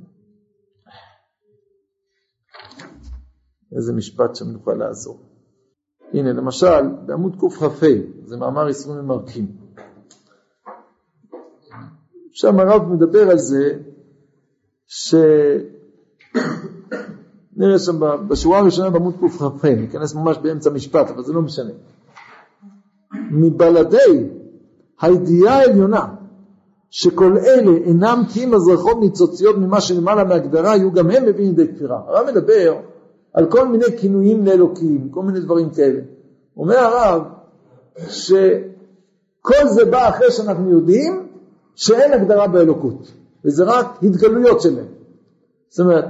[3.76, 5.20] איזה משפט שם נוכל לעזור.
[6.12, 7.66] הנה למשל בעמוד קכ"ה,
[8.24, 9.67] זה מאמר איסורים ממרקים.
[12.40, 13.72] שם הרב מדבר על זה
[14.86, 15.14] ש...
[17.56, 21.70] נראה שם בשורה הראשונה בעמוד קכ"ח, ניכנס ממש באמצע משפט, אבל זה לא משנה.
[23.30, 24.28] מבלעדי
[25.00, 26.06] הידיעה העליונה
[26.90, 31.74] שכל אלה אינם כי אם הזרחות ניצוציות ממה שלמעלה מהגדרה, יהיו גם הם מביאים לידי
[31.74, 32.00] כפירה.
[32.06, 32.74] הרב מדבר
[33.32, 36.00] על כל מיני כינויים לאלוקים, כל מיני דברים כאלה.
[36.56, 37.22] אומר הרב
[38.08, 41.27] שכל זה בא אחרי שאנחנו יודעים
[41.78, 43.12] שאין הגדרה באלוקות,
[43.44, 44.86] וזה רק התגלויות שלהם.
[45.68, 46.04] זאת אומרת,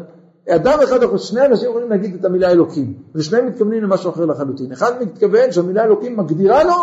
[0.49, 4.73] אדם אחד, שני אנשים יכולים להגיד את המילה אלוקים, ושניהם מתכוונים למשהו אחר לחלוטין.
[4.73, 6.75] אחד מתכוון שהמילה אלוקים מגדירה לו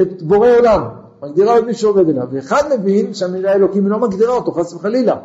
[0.00, 0.82] את בורא עולם,
[1.22, 5.16] מגדירה את מי שעובד אליו, ואחד מבין שהמילה אלוקים לא מגדירה אותו, חס וחלילה.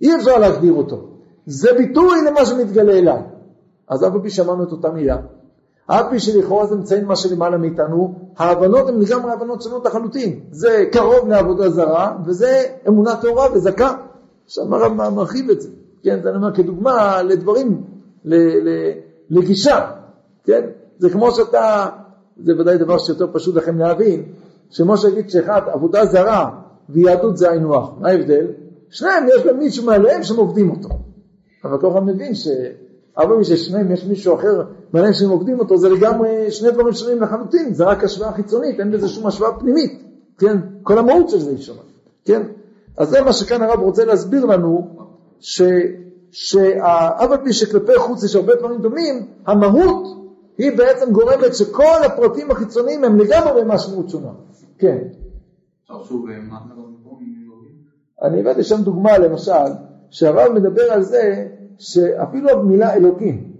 [0.00, 1.08] אי אפשר להגדיר אותו.
[1.46, 3.22] זה ביטוי למה שמתגלה אליי.
[3.88, 5.16] אז אף פי שמענו את אותה מילה,
[5.90, 10.40] אף פי שלכאורה זה מציין מה שלמעלה מאיתנו, ההבנות הן לגמרי הבנות שונות לחלוטין.
[10.50, 13.96] זה קרוב לעבודה זרה, וזה אמונה טהורה וזכה.
[14.46, 15.68] עכשיו הרב מרחיב את זה,
[16.02, 16.20] כן?
[16.22, 17.82] זה אני אומר כדוגמה לדברים,
[19.30, 19.90] לגישה,
[20.44, 20.60] כן?
[20.98, 21.86] זה כמו שאתה,
[22.44, 24.22] זה ודאי דבר שיותר פשוט לכם להבין,
[24.70, 26.50] שמשה יגיד שאחד עבודה זרה
[26.88, 28.46] ויהדות זה היינו הך, מה ההבדל?
[28.90, 30.88] שניהם יש להם מישהו מעליהם שהם עובדים אותו.
[31.64, 32.48] אבל כל אחד מבין ש...
[33.18, 37.22] אבל מי ששניהם יש מישהו אחר מעניין שהם עובדים אותו, זה לגמרי שני דברים שונים
[37.22, 40.02] לחלוטין, זה רק השוואה חיצונית, אין בזה שום השוואה פנימית,
[40.38, 40.56] כן?
[40.82, 41.80] כל המהות של זה היא שונה,
[42.24, 42.42] כן?
[42.98, 44.88] אז זה מה שכאן הרב רוצה להסביר לנו,
[46.30, 50.04] שאף על פי שכלפי חוץ יש הרבה דברים דומים, המהות
[50.58, 54.30] היא בעצם גורמת שכל הפרטים החיצוניים הם לגמרי משמעות שונה.
[54.78, 54.98] כן.
[58.22, 59.52] אני הבאתי שם דוגמה למשל,
[60.10, 61.46] שהרב מדבר על זה
[61.78, 63.52] שאפילו המילה אלוקים,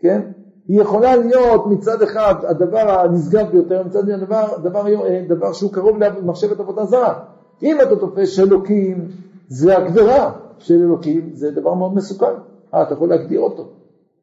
[0.00, 0.20] כן?
[0.68, 4.86] היא יכולה להיות מצד אחד הדבר הנשגב ביותר, מצד שני הדבר, דבר,
[5.28, 7.14] דבר שהוא קרוב למחשבת עבודה זרה.
[7.62, 9.08] אם אתה תופס שאלוקים
[9.48, 12.34] זה הגדרה של אלוקים, זה דבר מאוד מסוכן.
[12.74, 13.68] אה, אתה יכול להגדיר אותו.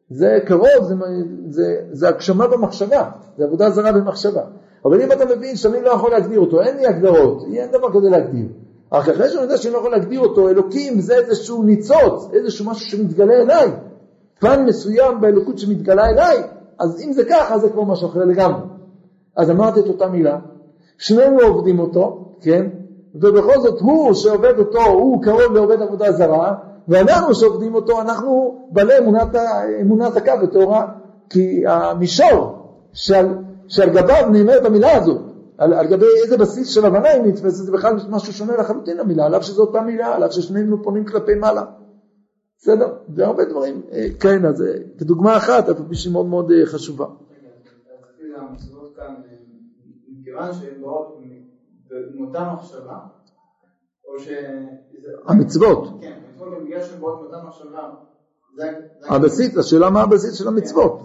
[0.10, 0.96] זה קרוב, זה,
[1.50, 4.42] זה, זה הגשמה במחשבה, זה עבודה זרה במחשבה.
[4.86, 8.10] אבל אם אתה מבין שאני לא יכול להגדיר אותו, אין לי הגדרות, אין דבר כזה
[8.10, 8.46] להגדיר.
[8.92, 12.86] רק אחרי שאני יודע שאני לא יכול להגדיר אותו, אלוקים זה איזשהו ניצוץ, איזשהו משהו
[12.86, 13.72] שמתגלה אליי.
[14.40, 16.44] פן מסוים באלוקות שמתגלה אליי,
[16.80, 18.62] אז אם זה ככה, זה כבר משהו אחר לגמרי.
[19.38, 20.40] אז אמרתי את אותה מילה,
[20.98, 22.68] שנינו עובדים אותו, כן,
[23.16, 26.54] ובכל זאת הוא שעובד אותו, הוא קרוב לעובד עבודה זרה,
[26.88, 29.36] ואנחנו שעובדים אותו, אנחנו בעלי אמונת,
[29.82, 30.86] אמונת הקו וטהורה,
[31.30, 32.56] כי המישור
[32.94, 33.28] שעל,
[33.68, 35.31] שעל גביו נאמרת המילה הזאת,
[35.62, 39.26] על, על גבי איזה בסיס של הבנה היא נתפסת, זה בכלל משהו שונה לחלוטין המילה,
[39.26, 41.64] על אף שזו אותה מילה, על אף ששנינו פונים כלפי מעלה.
[42.58, 42.94] בסדר?
[43.16, 47.06] והרבה דברים, אה, כן, אז אה, כדוגמה אחת, אף פי שהיא מאוד מאוד אה, חשובה.
[55.26, 55.88] המצוות.
[56.02, 57.90] כן, המצוות בגלל שהן באות מאותה מחשבה,
[58.56, 58.72] זה...
[59.10, 61.00] הבסיס, השאלה מה הבסיס של המצוות.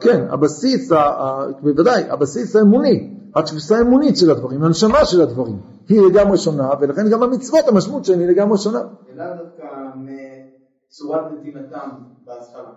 [0.00, 6.38] כן, הבסיס, ה- בוודאי, הבסיס האמוני, התפיסה האמונית של הדברים, הנשמה של הדברים, היא לגמרי
[6.38, 8.80] שונה, ולכן גם המצוות, המשמעות שלהן היא לגמרי שונה.
[9.14, 9.64] ולאו דווקא
[9.94, 11.88] מצורת נתינתם
[12.26, 12.72] בהתחלה.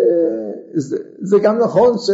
[0.00, 2.10] אה, זה, זה גם נכון ש...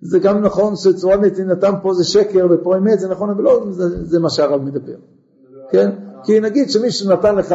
[0.00, 4.04] זה גם נכון שצורת נתינתם פה זה שקר ופה אמת, זה נכון, אבל לא זה,
[4.04, 4.96] זה מה שהרב מדבר,
[5.70, 5.90] כן?
[6.24, 7.54] כי נגיד שמישהו נתן לך,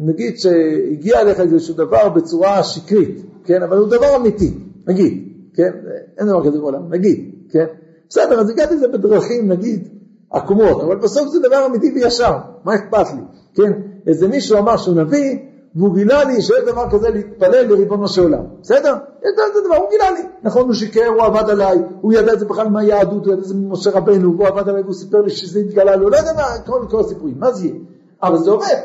[0.00, 3.62] נגיד שהגיע אליך איזשהו דבר בצורה שקרית, כן?
[3.62, 4.54] אבל הוא דבר אמיתי,
[4.86, 5.70] נגיד, כן?
[6.18, 7.66] אין דבר כזה בעולם, נגיד, כן?
[8.10, 9.88] בסדר, אז הגעתי לזה בדרכים, נגיד,
[10.30, 12.32] עקומות, אבל בסוף זה דבר אמיתי וישר,
[12.64, 13.20] מה אכפת לי,
[13.54, 13.72] כן?
[14.06, 15.38] איזה מישהו אמר שהוא נביא,
[15.74, 18.94] והוא גילה לי שיש דבר כזה להתפלל לריבונו של עולם, בסדר?
[19.22, 20.20] יש זה דבר, הוא גילה לי.
[20.42, 23.48] נכון, הוא שיקר, הוא עבד עליי, הוא ידע את זה בכלל מהיהדות, הוא ידע את
[23.48, 26.44] זה ממשה רבנו, והוא עבד עליי והוא סיפר לי שזה התגלה לו, לא יודע מה,
[26.66, 27.76] כל, כל הסיפורים, מה זה יהיה?
[28.22, 28.76] אבל זה עובד,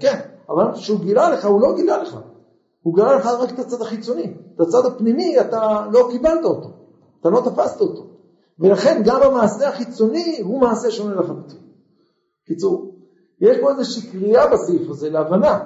[0.00, 0.18] כן,
[0.50, 2.16] אבל כשהוא גילה לך, הוא לא גילה לך.
[2.82, 4.34] הוא גילה לך רק את הצד החיצוני.
[4.54, 6.70] את הצד הפנימי אתה לא קיבלת אותו,
[7.20, 8.05] אתה לא תפסת אותו.
[8.58, 11.58] ולכן גם המעשה החיצוני הוא מעשה שונה לחלוטין.
[12.46, 12.96] קיצור,
[13.40, 15.64] יש פה איזושהי קריאה בסעיף הזה להבנה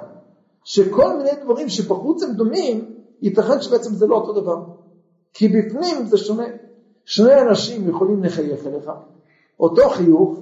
[0.63, 4.65] שכל מיני דברים שבחוץ הם דומים, ייתכן שבעצם זה לא אותו דבר.
[5.33, 6.45] כי בפנים זה שונה.
[7.05, 8.89] שני אנשים יכולים לחייך אליך,
[9.59, 10.39] אותו חיוך,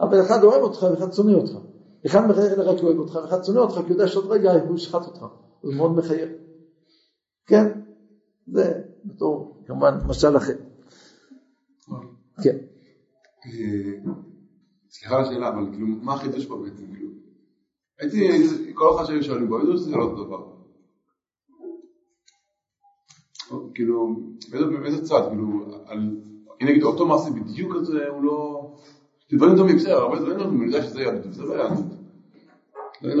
[0.00, 1.52] אבל אחד אוהב אותך ואחד שונא אותך.
[2.06, 5.06] אחד מחייך אליך כי אוהב אותך, ואחד שונא אותך כי יודע שעוד רגע הוא ישחט
[5.06, 5.24] אותך.
[5.60, 6.30] הוא מאוד מחייך.
[7.46, 7.80] כן,
[8.46, 10.69] זה בתור כמובן משל אחר.
[12.42, 12.56] כן.
[13.46, 14.12] אה,
[14.90, 16.84] סליחה על השאלה, אבל כאילו, מה החידוש פה בעצם?
[16.94, 17.10] כאילו,
[18.00, 18.28] הייתי,
[18.74, 20.46] כל אחד שהיו שואלים בו, ידעו שזה לא אותו דבר.
[23.74, 24.16] כאילו,
[24.50, 25.46] באיזה- צד, כאילו,
[26.62, 28.70] נגיד אותו מעשה בדיוק כזה, הוא לא...
[29.30, 31.84] זה דברים דומים, בסדר, הרבה דברים דומים, אני יודע שזה יהדות, זה לא יהדות.
[33.02, 33.18] דברים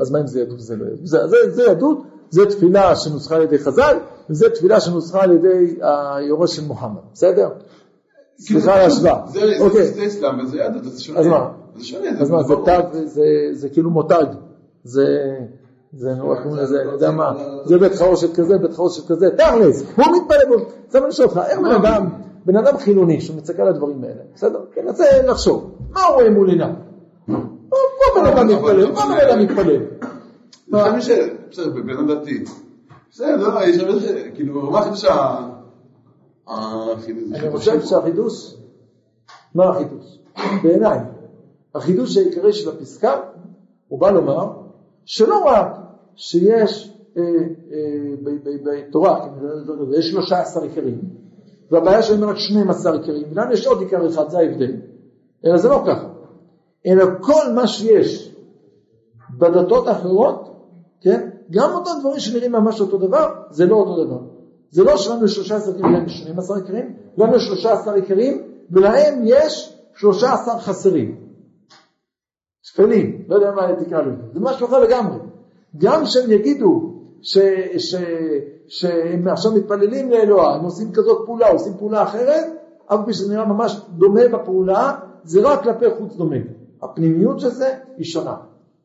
[0.00, 0.20] אז מה?
[0.20, 1.06] אם זה יהדות וזה לא יהדות?
[1.06, 1.98] זה, זה, זה יהדות,
[2.30, 3.96] זה תפילה שנוסחה על ידי חז"ל,
[4.30, 7.48] וזה תפילה שנוסחה על ידי היורש של מוחמד, בסדר?
[8.38, 9.20] סליחה על ההשוואה.
[9.26, 9.86] זה- אוקיי.
[9.86, 11.20] זה אסלאם וזה יהדות, זה שונה.
[11.20, 11.48] אז מה?
[11.76, 12.54] זה שונה, אז מה, זה.
[12.64, 14.24] תג, זה, זה כאילו מותג,
[14.84, 15.04] זה,
[15.92, 17.32] זה, נו, איך קוראים לזה, אני יודע מה,
[17.64, 20.54] זה בית חרושת כזה, בית חרושת כזה, תכלס, הוא מתפלל בו,
[20.88, 22.06] זה מה אני שואל אותך, איך בן אדם,
[22.46, 24.60] בן אדם חילוני שמסתכל על הדברים האלה, בסדר?
[24.74, 26.68] כן, אז לחשוב, מה הוא רואה מול עיניו?
[27.28, 27.36] מה
[28.20, 28.92] בן אדם מתפלל?
[28.92, 29.80] מה בן אדם מתפלל?
[31.50, 32.44] בסדר, בן אדם דתי.
[33.10, 33.60] בסדר, לא.
[34.34, 35.10] כאילו, מה החידוש ה...
[35.10, 35.51] החידוש?
[36.48, 38.56] אני חושב שהחידוש,
[39.54, 40.18] מה החידוש?
[40.62, 40.98] בעיניי,
[41.74, 43.20] החידוש העיקרי של הפסקה,
[43.88, 44.52] הוא בא לומר
[45.04, 45.78] שלא רק
[46.16, 48.32] שיש אה, אה,
[48.64, 49.28] בתורה,
[49.98, 51.00] יש 13 עיקרים,
[51.70, 54.76] והבעיה שלהם רק 12 עיקרים, ולנו יש עוד עיקר אחד, זה ההבדל,
[55.44, 56.08] אלא זה לא ככה,
[56.86, 58.34] אלא כל מה שיש
[59.38, 60.48] בדתות האחרות,
[61.00, 64.31] כן, גם אותם דברים שנראים ממש אותו דבר, זה לא אותו דבר.
[64.72, 69.22] זה לא שלנו יש 13 עיקרים, להם יש 12 עיקרים, לנו יש 13 עיקרים, ולהם
[69.24, 71.16] יש 13 חסרים.
[72.62, 75.18] שפלים, לא יודע מה תקרא לזה, זה משהו אחר לגמרי.
[75.78, 77.38] גם שהם יגידו ש,
[77.78, 77.94] ש,
[78.68, 82.46] שהם עכשיו מתפללים לאלוה, הם עושים כזאת פעולה, עושים פעולה אחרת,
[82.86, 84.92] אף פי שזה נראה ממש דומה בפעולה,
[85.24, 86.36] זה רק כלפי חוץ דומה.
[86.82, 88.36] הפנימיות של זה היא שונה.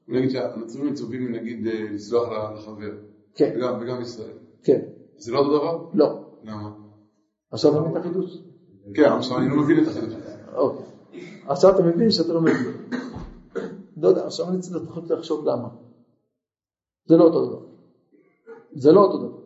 [0.08, 2.92] נגיד שהנוצרים מצווים, נגיד, אה, לסלוח לחבר.
[3.36, 4.34] כן, וגם- וגם ישראל.
[4.64, 4.80] כן,
[5.18, 5.86] זה לא אותו דבר?
[5.94, 6.20] לא.
[6.44, 6.70] למה?
[7.52, 8.38] עכשיו אתה מבין את החידוש?
[8.96, 10.14] כן, עכשיו אני לא מבין את החידוש.
[10.56, 10.86] אוקיי.
[11.48, 12.74] עכשיו אתה מבין שאתה לא מבין.
[13.98, 15.68] לא יודע, עכשיו אני צריך לחשוב למה.
[17.08, 17.60] זה לא אותו דבר.
[18.76, 19.38] זה לא אותו דבר.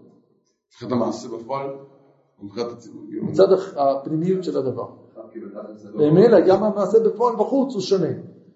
[0.68, 1.70] מבחינת המעשה בפועל,
[2.40, 3.02] או מבחינת הציבור.
[3.08, 4.88] כאילו, מצד הפנימיות של הדבר.
[5.94, 8.08] ומילא גם המעשה בפועל בחוץ הוא שונה.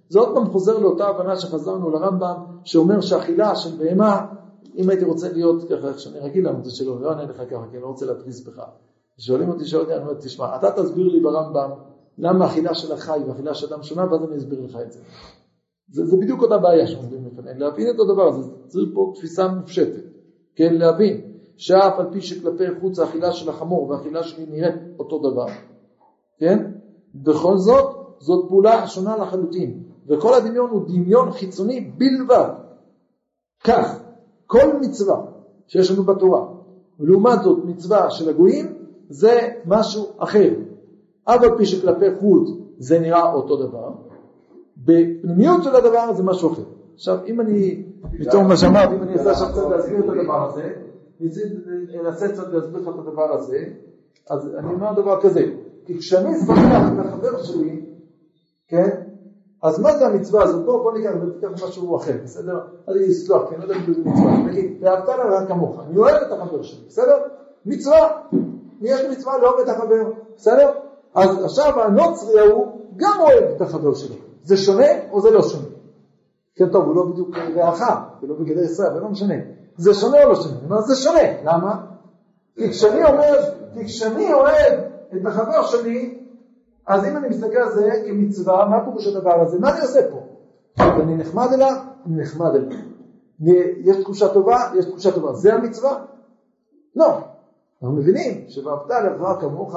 [0.10, 4.26] זה עוד פעם חוזר לאותה הבנה שחזרנו לרמב"ם, שאומר שאכילה של בהמה,
[4.78, 7.78] אם הייתי רוצה להיות ככה, איך שאני רגיל לענות שלו, לא אענה לך ככה, כי
[7.78, 8.62] אני לא רוצה להתריס בך.
[9.18, 11.70] שואלים אותי שאלה, אני אומר, תשמע, אתה תסביר לי ברמב"ם
[12.18, 15.00] למה אכילה של החי ואכילה של אדם שונה, ואז אני אסביר לך את זה.
[15.90, 20.04] זה, זה בדיוק אותה בעיה שעומדים לפנינו, להבין את הדבר הזה, צריך פה תפיסה מופשטת,
[20.56, 21.22] כן, להבין
[21.58, 25.46] שאף על פי שכלפי חוץ האכילה של החמור והאכילה שלי נראית אותו דבר,
[26.38, 26.72] כן?
[27.16, 32.50] בכל זאת, זאת פעולה שונה לחלוטין, וכל הדמיון הוא דמיון חיצוני בלבד.
[33.64, 34.00] כך,
[34.56, 35.22] כל מצווה
[35.68, 36.46] שיש לנו בתורה,
[37.00, 38.74] ולעומת זאת מצווה של הגויים,
[39.10, 40.54] זה משהו אחר.
[41.24, 43.92] אף על פי שכלפי חוץ זה נראה אותו דבר,
[44.78, 46.64] בפנימיות של הדבר זה משהו אחר.
[46.94, 47.84] עכשיו, אם אני,
[48.20, 50.74] בתור מה שאמרתי, אם אני אעשה עכשיו קצת להסביר את הדבר הזה,
[52.02, 53.66] אנסה קצת להסביר לך את הדבר הזה,
[54.30, 55.46] אז אני אומר דבר כזה,
[55.86, 56.60] כי כשאני סומך
[57.00, 57.86] את החבר שלי,
[58.68, 58.90] כן,
[59.66, 60.66] אז מה זה המצווה הזאת?
[60.66, 62.60] בואו בוא ניקח ותיקח משהו אחר, בסדר?
[62.88, 64.38] אני אסלח, כי אני לא יודע אם זה מצווה.
[64.38, 67.18] נגיד, ואהבת לרע כמוך, אני אוהב את החבר שלי, בסדר?
[67.66, 68.22] מצווה.
[68.82, 70.72] יש מצווה לאהוב את החבר, בסדר?
[71.16, 74.16] אז עכשיו הנוצרי ההוא גם אוהב את החבר שלו.
[74.44, 75.68] זה שונה או זה לא שונה?
[76.56, 77.82] כן, טוב, הוא לא בדיוק רעך,
[78.22, 79.36] ולא בגדר ישראל, אבל לא משנה.
[79.78, 80.56] זה שונה או לא שונה?
[80.60, 81.42] אני אומר, זה שונה.
[81.44, 81.76] למה?
[82.56, 83.36] כי כשאני אומר,
[83.74, 84.74] כי כשאני אוהב
[85.14, 86.25] את החבר שלי,
[86.88, 89.60] אז אם אני מסתכל על זה כמצווה, מה פירוש הדבר הזה?
[89.60, 90.20] מה אני עושה פה?
[91.02, 91.76] אני נחמד אליו,
[92.06, 92.78] אני נחמד אליו.
[93.80, 95.34] יש תחושה טובה, יש תחושה טובה.
[95.34, 96.04] זה המצווה?
[96.96, 97.18] לא.
[97.84, 99.76] אנחנו מבינים שבאהבת לרעך כמוך,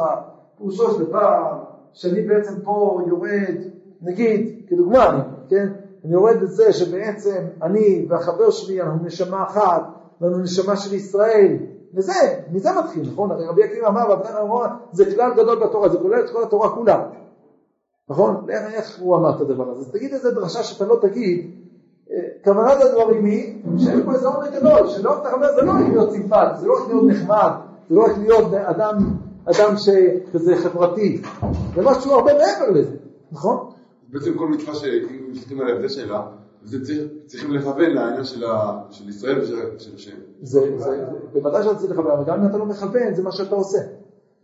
[0.59, 3.56] פירושו של דבר, שאני בעצם פה יורד,
[4.02, 5.68] נגיד, כדוגמה, כן?
[6.04, 9.82] אני יורד את זה שבעצם אני והחבר שלי אנחנו נשמה אחת,
[10.20, 11.56] ואנחנו נשמה של ישראל,
[11.95, 12.12] וזה,
[12.53, 13.30] מזה מתחיל, נכון?
[13.30, 16.74] הרי רבי עקיבא אמר, ואבנן אמר, זה כלל גדול בתורה, זה כולל את כל התורה
[16.74, 17.09] כולה,
[18.11, 18.47] נכון?
[18.51, 19.80] איך הוא אמר את הדבר הזה?
[19.80, 21.51] אז תגיד איזה דרשה שאתה לא תגיד,
[22.11, 25.89] אה, כוונת הדברים היא שאין פה איזה עומק גדול, שלא את החבר זה לא רק
[25.89, 27.51] להיות סימפט, זה לא רק להיות נחמד,
[27.89, 28.97] זה לא רק להיות אדם,
[29.45, 31.22] אדם שכזה חברתי,
[31.74, 32.97] זה משהו הרבה מעבר לזה,
[33.32, 33.70] נכון?
[34.09, 36.03] בעצם כל מצווה שאם מסתכלים על ההבדל זה
[37.26, 38.24] צריכים לכוון לעניין
[38.90, 40.16] של ישראל ושל השם.
[40.42, 40.61] זה,
[41.32, 43.78] בוודאי שאתה צריך לכוון, אבל גם אם אתה לא מכוון, זה מה שאתה עושה.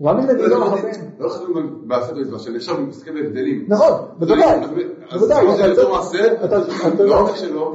[0.02, 0.90] גם אם אני לא מכוון.
[1.18, 3.64] לא לכוון בעשת מצווה, שאני עכשיו מסתכל בהבדלים.
[3.68, 4.60] נכון, בוודאי.
[5.12, 5.46] בוודאי.
[6.44, 6.56] אתה
[6.98, 7.30] לא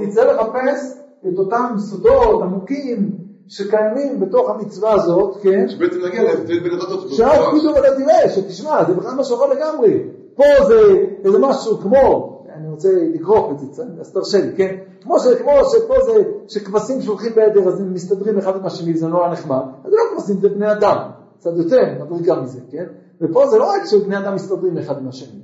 [0.06, 3.12] תצא לחפש את אותם סודות עמוקים
[3.48, 5.70] שקיימים בתוך המצווה הזאת, כן?
[5.70, 7.10] שבעצם נגיע להבדל בין הדתות.
[7.10, 10.04] שאז פתאום אתה תראה, שתשמע, זה בכלל משהו אחר לגמרי.
[10.36, 10.82] פה זה
[11.24, 14.76] איזה משהו כמו, אני רוצה לכרוך את זה, אז תרשה לי, כן?
[15.02, 19.08] כמו, ש, כמו שפה זה, שכבשים שולחים בעדר אז הם מסתדרים אחד עם השני וזה
[19.08, 20.98] נורא נחמד, אז זה לא כבשים, זה בני אדם,
[21.40, 22.86] קצת יותר מדרגה מזה, כן?
[23.22, 25.40] ופה זה לא רק שבני אדם מסתדרים אחד עם השני,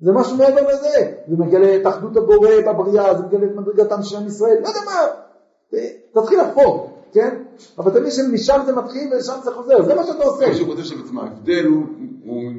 [0.00, 4.16] זה משהו מעבר לזה, זה מגלה את אחדות הבורא בבריאה, זה מגלה את מדרגתם של
[4.16, 5.78] עם ישראל, לא יודע מה,
[6.12, 7.42] תתחיל לחפור, כן?
[7.78, 10.48] אבל תמיד שמשם זה מתחיל ולשם זה חוזר, זה מה שאתה עושה.
[10.48, 12.52] מישהו כותב שבעצם ההבדל הוא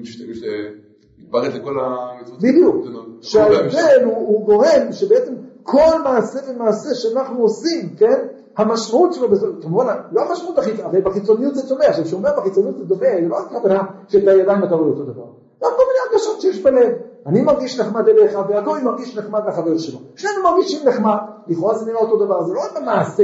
[1.19, 2.39] מתפרט לכל המצוות.
[2.39, 2.75] בדיוק,
[3.21, 5.33] שההבדל הוא גורם שבעצם
[5.63, 8.27] כל מעשה ומעשה שאנחנו עושים, כן?
[8.57, 9.27] המשמעות שלו,
[9.61, 13.35] כמובן, לא המשמעות הכי, הרי בחיצוניות זה צומח, עכשיו כשאומר בחיצוניות זה דומה, זה לא
[13.35, 15.25] רק כוונה שאת הידיים אתה רואה אותו דבר,
[15.63, 16.91] גם כל מיני הרגשות שיש בלב,
[17.25, 22.01] אני מרגיש נחמד אליך והגוי מרגיש נחמד לחבר שלו, שנינו מרגישים נחמד, לכאורה זה נראה
[22.01, 23.23] אותו דבר, זה לא רק במעשה,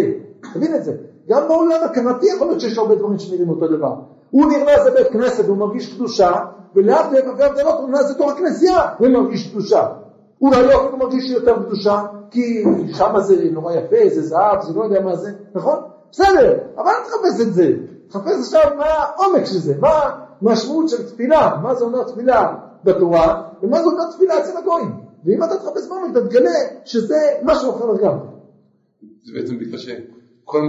[0.54, 0.94] תבין את זה,
[1.30, 3.94] גם בעולם הכרתי יכול להיות שיש הרבה דברים שנראים אותו דבר,
[4.32, 6.32] הוא נכנס לבית כנסת והוא מרגיש קדושה,
[6.76, 9.88] ולאט לאט והבדלות הוא נכנס לתוך הכנסייה ומרגיש קדושה.
[10.42, 12.02] אולי לא אפילו מרגיש יותר קדושה,
[12.32, 12.64] כי
[12.94, 15.76] שם זה נורא יפה, זה זהב, זה לא יודע מה זה, נכון?
[16.12, 17.72] בסדר, אבל אל תחפש את זה.
[18.08, 20.10] תחפש עכשיו מה העומק של זה, מה
[20.42, 24.92] המשמעות של תפילה, מה זה אומר תפילה בתורה, ומה זה אומר תפילה אצל הגויים.
[25.26, 28.28] ואם אתה תחפש בעומק, אתה תגלה שזה משהו אחר לגמרי.
[29.26, 30.62] זה בעצם בגלל שכל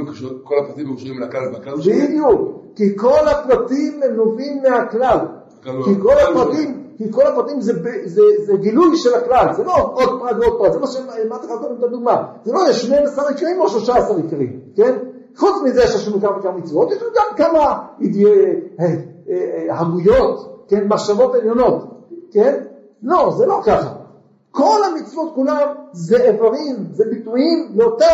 [0.64, 5.18] הפרטים מקושרים לכלל, והכלל הוא בדיוק, כי כל הפרטים נובעים מהכלל.
[5.63, 7.73] כי כל הפרטים, כי כל הפרטים זה,
[8.05, 11.53] זה, זה גילוי של הכלל, זה לא עוד פרט ועוד פרט, זה מה שאמרתי לך
[11.61, 14.97] קודם את הדוגמה, זה לא יש 12 עיקרים או 13 עיקרים, כן?
[15.37, 17.79] חוץ מזה שיש לנו כמה וכמה מצוות, יש לנו גם כמה
[19.71, 20.89] המויות, כן?
[20.89, 21.85] מחשבות עליונות,
[22.33, 22.61] כן?
[23.03, 23.93] לא, זה לא ככה.
[24.51, 28.07] כל המצוות כולם זה איברים, זה ביטויים לאותה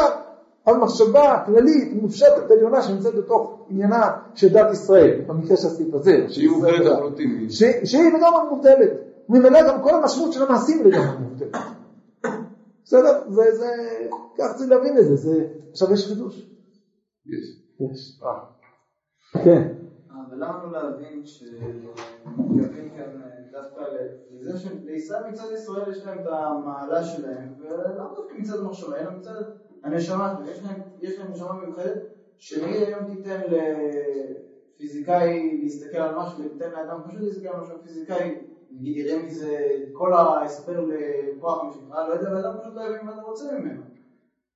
[0.67, 6.25] המחשבה כללית, מופשטת, עליונה, שנמצאת בתוך עניינה של דת ישראל, במקרה של הסעיף הזה.
[6.29, 7.51] שהיא מובטלת לחלוטין.
[7.85, 8.91] שהיא לגמרי מובטלת.
[9.29, 11.57] ממילא גם כל המשמעות של המעשים לגמרי מובטלת.
[12.85, 13.31] בסדר?
[13.31, 13.67] זה, זה,
[14.39, 16.49] כך צריך להבין את זה, זה, עכשיו יש חידוש.
[17.27, 17.61] יש.
[17.81, 18.21] יש.
[19.45, 19.69] כן.
[20.11, 23.21] אבל למה לא להבין שמתכוונים כאן
[23.53, 23.81] דווקא
[24.41, 29.43] לזה שלישראל מצד ישראל יש להם את המעלה שלהם, ולאו דווקא מצד מחשבה, אלא מצד
[29.87, 30.37] הנשמה,
[31.01, 31.99] יש להם נשמה מיוחדת,
[32.39, 33.41] שנגיד היום תיתן
[34.75, 38.35] לפיזיקאי להסתכל על משהו ותיתן לאדם פשוט להסתכל על משהו פיזיקאי,
[38.71, 39.57] נגיד יראה מזה
[39.93, 43.83] כל ההסבר לכוח משפחה, לא יודע, ואדם פשוט לא יבין מה אתה רוצה ממנו.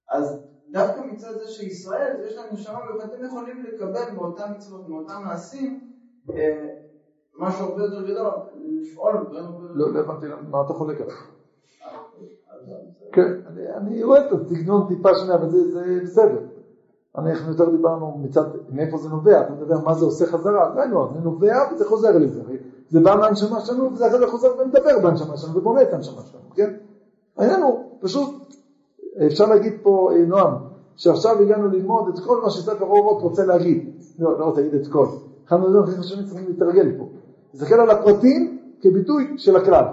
[0.09, 5.81] אז דווקא מצד זה שישראל, יש להם נשמה ואתם יכולים לקבל באותן מצוות, מאותם מעשים,
[6.31, 6.67] אה,
[7.35, 8.27] משהו הרבה יותר גדול,
[8.81, 9.27] לפעול
[9.75, 11.40] לא לא הבנתי מה אתה חולק עליו.
[13.13, 13.33] כן,
[13.77, 16.39] אני- רואה את הסגנון טיפה שונה, אבל זה בסדר.
[17.19, 18.43] אנחנו יותר דיברנו מצד,
[18.73, 22.19] מאיפה זה נובע, אתה מדבר מה זה עושה חזרה, זה לא, זה נובע וזה חוזר
[22.19, 22.41] לזה,
[22.89, 26.45] זה בא מהנשמה שלנו וזה אחרי זה חוזר ומדבר בנשמה שלנו ובונה את הנשמה שלנו,
[26.55, 26.71] כן?
[27.37, 28.55] העניין הוא, פשוט,
[29.27, 30.55] אפשר להגיד פה, אה, נועם,
[30.97, 35.07] שעכשיו הגענו ללמוד את כל מה שספר אורות רוצה להגיד, לא, לא להגיד את כל,
[35.49, 37.09] אחד מהדברים הכי חשובים צריכים להתרגל פה,
[37.55, 39.85] להסתכל על הפרטים כביטוי של הכלל.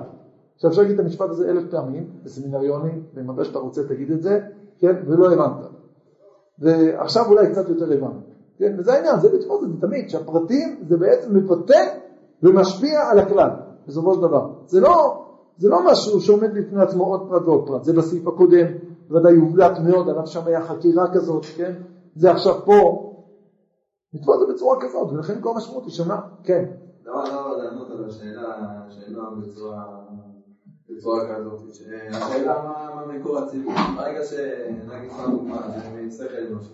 [0.57, 4.39] עכשיו אפשר להגיד את המשפט הזה אלף פעמים, בסמינריונים, ומתי שאתה רוצה תגיד את זה,
[4.79, 5.65] כן, ולא הבנת.
[6.59, 8.19] ועכשיו אולי קצת יותר הבנו.
[8.57, 11.97] כן, וזה העניין, זה לתפוס את זה תמיד, שהפרטים זה בעצם מבטא
[12.43, 13.49] ומשפיע על הכלל,
[13.87, 14.49] בסופו של דבר.
[14.65, 15.25] זה לא,
[15.57, 18.65] זה לא משהו שעומד בפני עצמו עוד פרט ועוד פרט, זה בסעיף הקודם,
[19.07, 21.73] בוודאי הובלט מאוד, עליו שם היה חקירה כזאת, כן?
[22.15, 23.03] זה עכשיו פה.
[24.13, 26.65] לתפוס את זה בצורה כזאת, ולכן כל המשמעות היא שונה, כן.
[27.05, 30.06] למה לא לענות על השאלה שאלה בצורה
[30.89, 31.73] בצורה כזאת?
[31.73, 31.81] ש-
[32.11, 33.73] השאלה מה מקור הציבור.
[33.95, 36.71] ברגע שנגיד סתם דוגמה, זה משכל אנושי.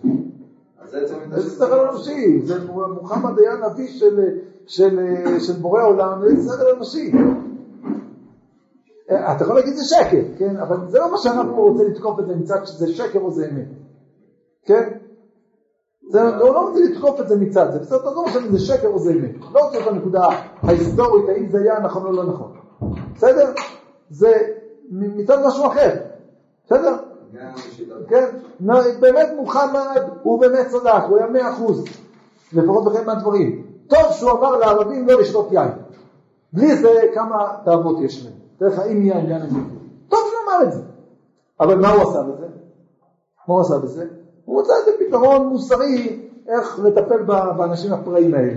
[0.80, 4.20] אז עצם שזה- שכל אנושי, זה מוחמד היה נביא של,
[4.66, 7.12] של, בורא עולם, זה שכל אנושי.
[9.10, 10.56] אה, אתה יכול להגיד זה שקר, כן?
[10.56, 13.68] אבל זה לא מה שאנחנו רוצים לתקוף את זה מצד שזה שקר או זה אמת,
[14.66, 14.98] כן?
[16.10, 18.88] זה לא, לא רוצה לתקוף את זה מצד זה, בסדר, לא משנה אם זה שקר
[18.88, 19.30] או זה אמת.
[19.52, 20.26] לא רוצה את הנקודה
[20.62, 22.52] ההיסטורית, האם זה היה נכון או לא נכון.
[23.14, 23.52] בסדר?
[24.10, 24.32] זה
[24.90, 25.90] מצד משהו אחר.
[26.66, 26.96] בסדר?
[28.08, 28.26] כן,
[29.00, 31.84] באמת מוחמד הוא באמת צדק, הוא היה מאה אחוז,
[32.52, 33.66] לפחות בחלק מהדברים.
[33.88, 35.68] טוב שהוא אמר לערבים לא לשתות יין.
[36.52, 38.34] בלי זה כמה תאוות יש להם.
[38.58, 39.48] תראה לך אם יין יין הם
[40.08, 40.80] טוב שהוא אמר את זה.
[41.60, 42.46] אבל מה הוא עשה בזה?
[43.48, 44.06] מה הוא עשה בזה?
[44.44, 47.22] הוא מצא איזה פתרון מוסרי איך לטפל
[47.56, 48.54] באנשים הפראים האלה.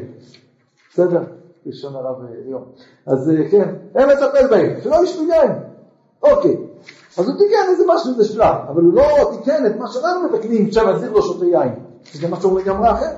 [0.93, 1.23] בסדר?
[1.67, 2.65] לשון הרב אה, ליאור.
[3.07, 5.51] אז אה, כן, אין לטפל בהם, שלא ישתו יין.
[6.23, 6.57] אוקיי.
[7.17, 9.03] אז הוא תיקן איזה משהו, איזה שלב, אבל הוא לא
[9.37, 13.15] תיקן את מה שאנחנו מתקנים כשהנזיר לא שותה יין, שזה משהו לגמרי אחר.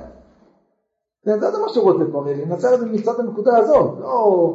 [1.24, 4.54] כן, זה מה שהוא רוצה פה, לנצל את זה מצד הנקודה הזאת, לא...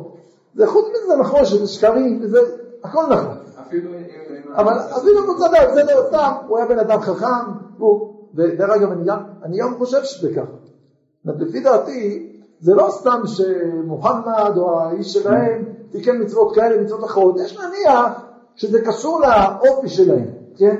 [0.56, 2.40] זה חוץ מזה זה נכון שזה שקרים, וזה
[2.84, 3.38] הכל נכון.
[3.68, 3.96] אפילו אם...
[3.98, 8.70] אם- אבל אפילו הוא צדק, זה לא סתם, הוא היה בן אדם חכם, הוא, ודרך
[8.70, 10.52] אגב, אני גם, אני גם חושב שזה ככה.
[11.26, 12.32] לפי דעתי,
[12.66, 18.22] זה לא סתם שמוחמד או האיש שלהם תיקן מצוות כאלה, מצוות אחרות, יש להניח
[18.56, 20.26] שזה קשור לאופי שלהם,
[20.58, 20.76] כן?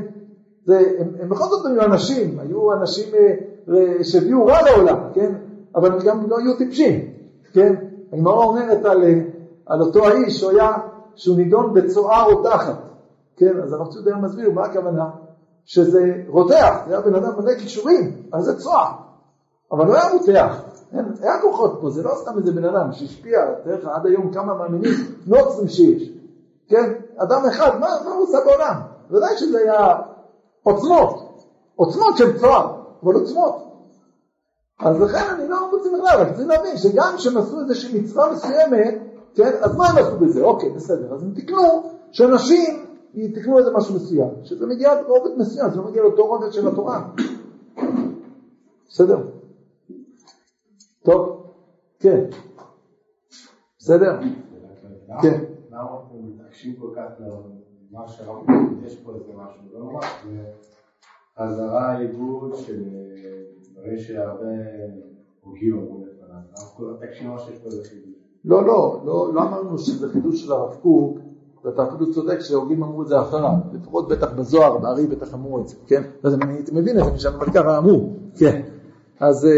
[0.66, 3.34] זה, הם, הם בכל זאת היו אנשים, היו אנשים אה,
[3.76, 5.32] אה, שהביאו רע לעולם, כן?
[5.76, 7.00] אבל הם גם לא היו טיפשים,
[7.54, 7.76] כן?
[8.14, 9.22] הגמרא אומרת על, אה,
[9.66, 10.72] על אותו האיש שהוא היה,
[11.16, 12.78] שהוא נידון בצואה רותחת,
[13.38, 13.60] כן?
[13.64, 15.10] אז הרב צודה מסביר מה הכוונה,
[15.66, 18.92] שזה רותח, זה היה בן אדם מלא כישורים, אז זה צואה,
[19.72, 20.62] אבל לא היה רותח?
[21.22, 24.94] היה כוחות פה, זה לא סתם איזה בן אדם שהשפיע, לך עד היום כמה מאמינים
[25.28, 26.10] נוצרים שיש,
[26.68, 26.94] כן?
[27.18, 28.76] אדם אחד, מה, מה הוא עושה בעולם?
[29.10, 29.94] בוודאי שזה היה
[30.64, 31.44] עוצמות,
[31.76, 33.56] עוצמות של צוהר, אבל עוצמות.
[34.80, 38.96] אז לכן אני לא רוצה בכלל, רק צריך להבין שגם כשהם עשו איזושהי מצווה מסוימת,
[39.36, 40.42] כן, אז מה הם עשו בזה?
[40.42, 42.86] אוקיי, בסדר, אז הם תיקנו שאנשים
[43.34, 47.02] תיקנו איזה משהו מסוים, שזה מגיע לרובד מסוים, זה לא מגיע לאותו רובד של התורה.
[48.90, 49.18] בסדר?
[51.06, 51.44] טוב,
[52.00, 52.24] כן.
[53.80, 54.20] בסדר?
[55.22, 55.44] כן.
[55.72, 57.22] למה אנחנו מתעקשים כל כך
[57.92, 58.44] למה שהרב
[58.86, 60.02] יש פה איזה משהו, לא נורא,
[61.40, 63.42] חזרה עיבוד של אה,
[63.74, 64.46] דברים שהרבה
[65.42, 68.16] הוגיעו אמרו לפניו, מתעקשים ממש שיש פה איזה חידוש.
[68.46, 71.20] לא, לא, לא, לא אמרנו שזה חידוש של הרב קוק,
[71.64, 75.68] ואתה אפילו צודק שהוגים אמרו את זה אחריו, לפחות בטח בזוהר, בארי בטח אמרו את
[75.68, 76.02] זה, כן?
[76.24, 78.75] אז אני הייתי מבין את זה משם, אבל ככה אמרו, כן.
[79.20, 79.52] אז אה,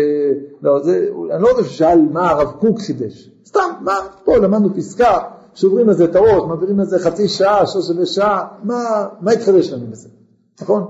[0.62, 3.94] לא, זה, אני לא רוצה ששאל מה הרב קוק חידש, סתם, מה,
[4.24, 5.20] פה למדנו פסקה,
[5.54, 9.88] שוברים לזה את הראש, מעבירים לזה חצי שעה, שלוש רבעי שעה, מה, מה התחדש לנו
[9.88, 10.10] בזה,
[10.62, 10.84] נכון?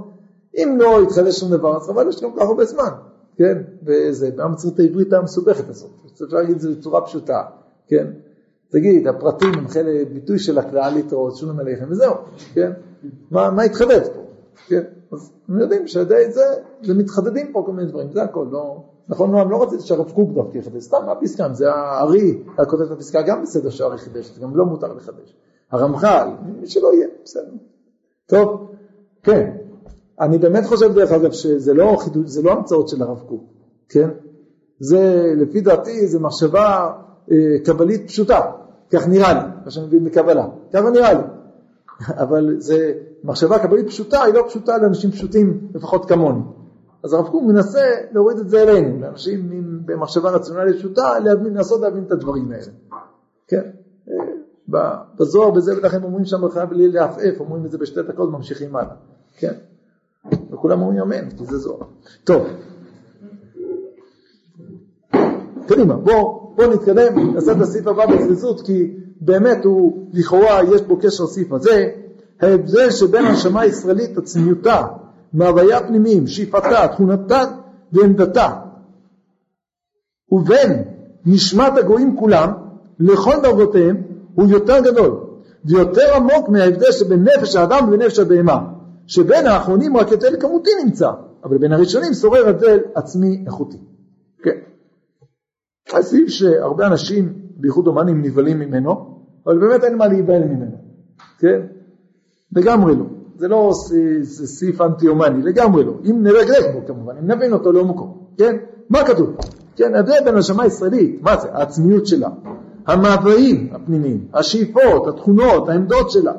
[0.58, 2.90] אם לא התחדש שום דבר, אז חבל יש גם כך הרבה זמן,
[3.38, 3.58] כן?
[3.84, 7.44] וזה, במציאות העברית המסובכת הזאת, אפשר להגיד את זה בצורה פשוטה,
[7.88, 8.08] כן?
[8.70, 12.14] תגיד, הפרטים הם חלק ביטוי של הכלל להתראות, שולם עליכם, וזהו,
[12.54, 12.72] כן?
[13.32, 14.22] מה, מה התחדד פה,
[14.68, 14.84] כן?
[15.12, 16.44] אז הם יודעים שעל ידי זה,
[16.84, 18.84] זה מתחדדים פה כל מיני דברים, זה הכל, לא...
[19.10, 22.82] נכון, נועם, לא רציתי שהרב קוק דווקא יחדש, סתם מה הפסקה, זה הארי, היה כותב
[22.82, 25.36] את הפסקה, גם בסדר שהארי חידש, זה גם לא מותר לחדש.
[25.72, 26.28] הרמח"ל,
[26.60, 27.52] מי שלא יהיה, בסדר.
[28.26, 28.68] טוב,
[29.24, 29.58] כן.
[30.20, 33.44] אני באמת חושב דרך אגב שזה לא חידוש, זה לא המצאות של הרב קוק,
[33.90, 34.10] כן?
[34.80, 36.92] זה, לפי דעתי, זה מחשבה
[37.32, 37.36] אה,
[37.66, 38.42] קבלית פשוטה,
[38.92, 41.24] כך נראה לי, מה שאני מבין מקבלה, ככה נראה לי.
[42.24, 42.94] אבל זה,
[43.24, 46.40] שמחשבה קבלית פשוטה היא לא פשוטה לאנשים פשוטים, לפחות כמוני.
[47.04, 51.82] אז הרב קוק מנסה להוריד את זה אלינו, לאנשים עם, במחשבה רציונלית פשוטה, להבין, לנסות
[51.82, 52.72] להבין את הדברים האלה.
[53.48, 53.70] כן,
[54.10, 58.76] אה, בזוהר בזה ולכן אומרים שם בחייב בלי לעפעף, אומרים את זה בשתי דקות, ממשיכים
[58.76, 58.96] הלאה.
[59.38, 59.54] כן,
[60.52, 61.80] וכולם אומרים אמן, כי זה זוהר.
[62.24, 62.48] טוב,
[65.68, 70.98] קדימה, בואו בוא נתקדם, נעשה את הסעיף הבא בזריזות, כי באמת הוא, לכאורה יש בו
[70.98, 71.90] קשר לסעיף הזה,
[72.42, 74.82] ההבדל שבין הנשמה הישראלית, עצמיותה,
[75.34, 77.44] מהוויה פנימיים, שאיפתה, תכונתה
[77.92, 78.60] ועמדתה,
[80.32, 80.84] ובין
[81.26, 82.52] נשמת הגויים כולם,
[83.00, 84.02] לכל דרגותיהם,
[84.36, 85.20] הוא יותר גדול,
[85.66, 88.74] ויותר עמוק מההבדל שבין נפש האדם ונפש הבהמה,
[89.08, 91.12] שבין האחרונים רק הבדל כמותי נמצא,
[91.44, 93.78] אבל בין הראשונים שורר הבדל עצמי איכותי.
[94.44, 94.58] כן.
[95.94, 100.78] הסעיף שהרבה אנשים, בייחוד אומנים, נבהלים ממנו, אבל באמת אין מה להיבהל ממנו,
[101.40, 101.62] כן?
[102.52, 103.06] לגמרי לא.
[103.36, 103.72] זה לא
[104.24, 105.94] סעיף אנטי-הומני, לגמרי לא.
[106.10, 108.56] אם נרגלק בו כמובן, אם נבין אותו לעומקו, כן?
[108.90, 109.38] מה כתוב?
[109.76, 111.48] כן, ההבדל בין הנשמה הישראלית, מה זה?
[111.54, 112.30] העצמיות שלה,
[112.88, 116.34] המאוויים הפנימיים, השאיפות, התכונות, העמדות שלה,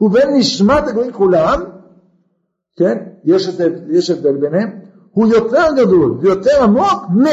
[0.00, 1.64] ובין נשמת הגויים כולם,
[2.76, 2.98] כן?
[3.24, 4.70] יש הבדל, יש הבדל ביניהם,
[5.10, 7.24] הוא יותר גדול ויותר עמוק מ...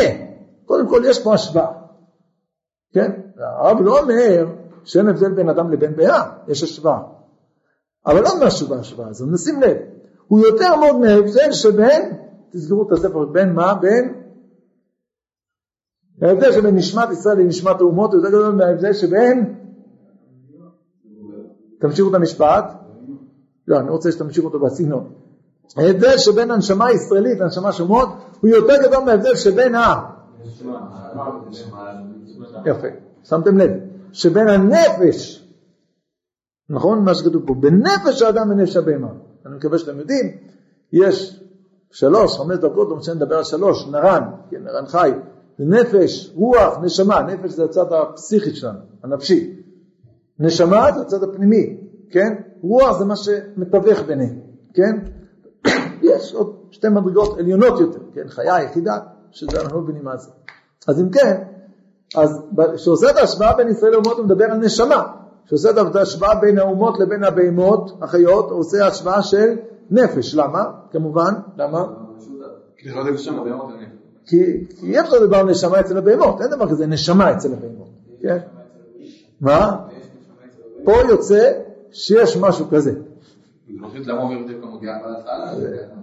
[0.66, 1.72] קודם כל יש פה השוואה,
[2.94, 3.12] כן?
[3.38, 4.46] הרב לא אומר
[4.84, 7.15] שאין הבדל בין אדם לבין בהמה, יש השוואה.
[8.08, 9.78] אבל לא משהו בהשוואה הזו, נשים לב,
[10.28, 12.18] הוא יותר מאוד מההבדל שבין,
[12.50, 13.74] תסגרו את הספר, בין מה?
[13.74, 14.14] בין
[16.22, 19.56] ההבדל שבין נשמת ישראל לנשמת האומות הוא יותר גדול מההבדל שבין
[21.80, 22.66] תמשיכו את המשפט.
[23.68, 25.12] לא, אני רוצה שתמשיכו אותו בסגנון.
[25.78, 28.10] ההבדל שבין הנשמה הישראלית לנשמה שומות
[28.42, 30.12] הוא יותר גדול מההבדל שבין ה...
[32.66, 32.88] יפה,
[33.24, 33.72] שמתם לב.
[34.12, 35.45] שבין הנפש
[36.70, 37.04] נכון?
[37.04, 39.08] מה שכתוב פה, בנפש האדם ונפש הבהמה.
[39.46, 40.38] אני מקווה שאתם יודעים,
[40.94, 41.44] יש
[41.92, 45.12] שלוש, חמש דקות, לא משנה לדבר על שלוש, נרן, כן, נרן חי,
[45.60, 49.62] נפש, רוח, נשמה, נפש זה הצד הפסיכי שלנו, הנפשי.
[50.40, 51.78] נשמה זה הצד הפנימי,
[52.10, 52.34] כן?
[52.62, 54.40] רוח זה מה שמתווך ביניהם,
[54.74, 55.00] כן?
[56.12, 58.28] יש עוד שתי מדרגות עליונות יותר, כן?
[58.28, 59.00] חיה יחידה,
[59.32, 60.30] שזה אנחנו לא מבינים מה זה.
[60.88, 61.44] אז אם כן,
[62.16, 62.42] אז
[62.76, 65.04] כשעושה את ההשוואה בין ישראל לאומות הוא מדבר על נשמה,
[65.46, 69.56] שעושה את ההשוואה בין האומות לבין הבהמות, החיות, הוא עושה השוואה של
[69.92, 70.36] נפש.
[70.36, 70.64] למה?
[70.92, 71.86] כמובן, למה?
[74.26, 77.90] כי אי אפשר לדבר על נשמה אצל הבהמות, אין דבר כזה נשמה אצל הבהמות,
[78.22, 78.38] כן?
[79.42, 79.78] מה?
[80.84, 81.52] פה יוצא
[81.92, 82.94] שיש משהו כזה.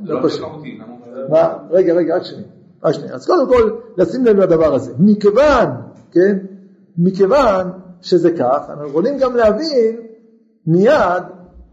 [0.05, 0.41] לא פשוט.
[1.29, 1.59] מה?
[1.71, 2.49] רגע, רגע, רק שנייה.
[2.85, 3.15] רק שנייה.
[3.15, 4.93] אז קודם כל, לשים לב לדבר הזה.
[4.99, 5.69] מכיוון,
[6.13, 6.39] כן?
[6.99, 7.71] מכיוון
[8.03, 9.97] שזה כך, אנחנו יכולים גם להבין
[10.67, 11.23] מיד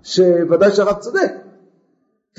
[0.04, 1.34] שוודאי שהרב צודק.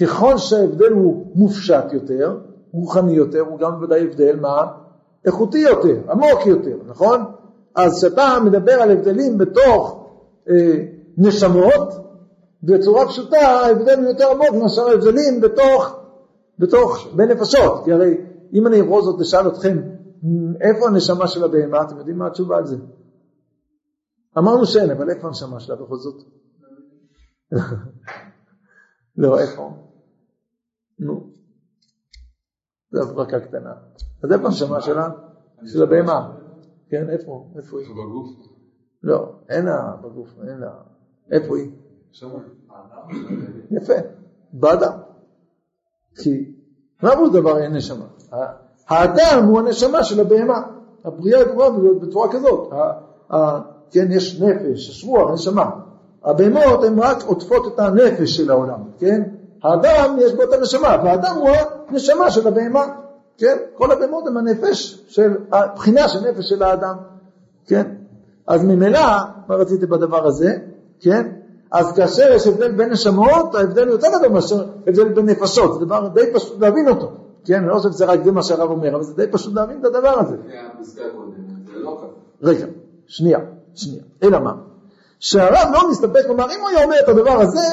[0.00, 2.38] ככל שההבדל הוא מופשט יותר,
[2.72, 4.66] רוחני יותר, הוא גם בוודאי הבדל מה?
[5.24, 7.20] איכותי יותר, עמוק יותר, נכון?
[7.74, 10.06] אז כשאתה מדבר על הבדלים בתוך
[10.50, 10.76] אה,
[11.18, 11.94] נשמות,
[12.62, 15.96] בצורה פשוטה ההבדל הוא יותר עמוק מאשר ההבדלים בתוך,
[16.58, 18.16] בתוך, בנפשות, כי הרי
[18.52, 19.78] אם אני אברוז זאת לשאל אתכם
[20.60, 22.76] איפה הנשמה של הבהמה, אתם יודעים מה התשובה על זה?
[24.38, 26.22] אמרנו שאין, אבל איפה הנשמה שלה בכל זאת?
[29.16, 29.70] לא, איפה?
[30.98, 31.30] נו,
[32.90, 33.72] זו הברקה קטנה.
[34.24, 35.08] אז איפה הנשמה שלה?
[35.66, 36.32] של הבהמה.
[36.88, 37.52] כן, איפה?
[37.56, 37.88] איפה היא?
[37.90, 38.28] בגוף?
[39.02, 40.72] לא, אין לה בגוף, אין לה.
[41.30, 41.70] איפה היא?
[43.70, 43.92] יפה,
[44.52, 44.92] באדם.
[46.22, 46.54] כי
[47.02, 48.06] מה הוא דבר אין נשמה?
[48.88, 50.62] האדם הוא הנשמה של הבהמה.
[51.04, 51.70] הבריאה גבוהה
[52.00, 52.72] בצורה כזאת.
[53.90, 55.70] כן, יש נפש, יש רוח, נשמה.
[56.24, 59.22] הבהמות הן רק עוטפות את הנפש של העולם, כן?
[59.62, 61.48] האדם יש בו את הנשמה, והאדם הוא
[61.88, 62.84] הנשמה של הבהמה,
[63.38, 63.56] כן?
[63.74, 66.94] כל הבהמות הן הנפש של, הבחינה של נפש של האדם,
[67.66, 67.82] כן?
[68.46, 69.00] אז ממילא,
[69.48, 70.56] מה רציתי בדבר הזה,
[71.00, 71.28] כן?
[71.72, 75.84] אז כאשר יש הבדל בין נשמות, ההבדל הוא יותר גדול מאשר הבדל בין נפשות, זה
[75.86, 77.12] דבר די פשוט להבין אותו,
[77.44, 77.54] כן?
[77.54, 79.84] אני לא חושב שזה רק זה מה שהרב אומר, אבל זה די פשוט להבין את
[79.84, 80.36] הדבר הזה.
[81.70, 82.00] לא
[82.42, 82.66] רגע,
[83.06, 83.38] שנייה.
[83.74, 84.02] שנייה.
[84.22, 84.52] אלא מה?
[85.20, 87.66] שהרב לא מסתפק, כלומר אם הוא היה אומר את הדבר הזה,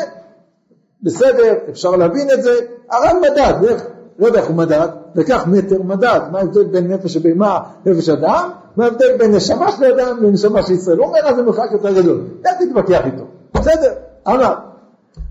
[1.04, 2.52] בסדר, אפשר להבין את זה,
[2.92, 3.84] הרב מדד, איך,
[4.20, 8.50] לא יודע איך הוא מדד, לקח מטר מדד, מה ההבדל בין נפש הבהמה לנפש אדם,
[8.78, 12.02] מה ההבדל בין נשמה של אדם לנשמה של ישראל, הוא אומר אז זה מרחק יותר
[12.02, 13.24] גדול, איך תתווכח איתו,
[13.54, 13.94] בסדר,
[14.28, 14.54] אמר,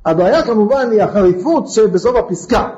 [0.07, 2.69] הבעיה כמובן היא החריפות שבסוף הפסקה,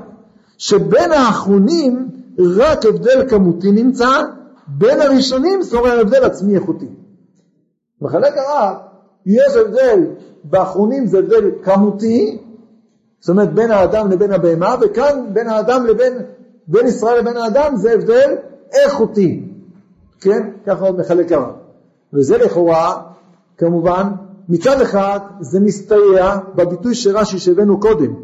[0.58, 2.08] שבין האחרונים
[2.38, 4.22] רק הבדל כמותי נמצא,
[4.66, 6.88] בין הראשונים שורר הבדל עצמי איכותי.
[8.00, 8.76] מחלק הרב,
[9.26, 10.06] יש הבדל,
[10.44, 12.38] באחרונים זה הבדל כמותי,
[13.20, 16.12] זאת אומרת בין האדם לבין הבהמה, וכאן בין האדם לבין,
[16.66, 18.36] בין ישראל לבין האדם זה הבדל
[18.72, 19.48] איכותי,
[20.20, 20.50] כן?
[20.66, 21.54] ככה עוד מחלק הרב.
[22.12, 23.02] וזה לכאורה,
[23.56, 24.02] כמובן,
[24.48, 28.14] מצד אחד זה מסתייע בביטוי של רש"י שהבאנו קודם.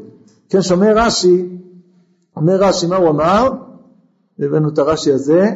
[0.48, 1.58] כן, שאומר רש"י,
[2.36, 3.50] אומר רש"י, מה הוא אמר?
[4.38, 5.50] הבאנו את הרש"י הזה.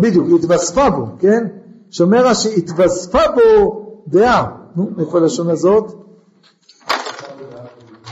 [0.00, 1.46] בדיוק, התווספה בו, כן?
[1.90, 4.56] שאומר רש"י, התווספה בו דעה.
[4.76, 5.92] נו, איפה הלשון הזאת?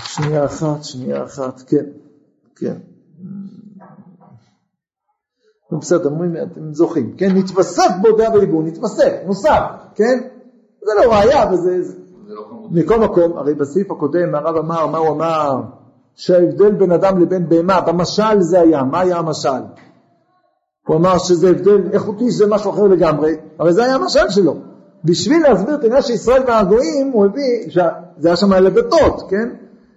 [0.05, 1.85] שנייה אחת, שנייה אחת, כן,
[2.57, 2.75] כן.
[5.73, 6.11] נו בסדר,
[6.43, 7.37] אתם זוכים, כן?
[7.37, 9.63] נתווסף בו דעה בליבו, נתווסף, נוסף,
[9.95, 10.19] כן?
[10.81, 11.95] זה לא ראייה וזה...
[12.71, 15.61] מכל מקום, הרי בסעיף הקודם הרב אמר, מה הוא אמר?
[16.15, 19.49] שההבדל בין אדם לבין בהמה, במשל זה היה, מה היה המשל?
[20.89, 24.57] הוא אמר שזה הבדל איכותי, שזה משהו אחר לגמרי, אבל זה היה המשל שלו.
[25.05, 27.69] בשביל להסביר את העניין של ישראל והגויים, הוא הביא,
[28.19, 29.49] זה היה שם לבטות, כן?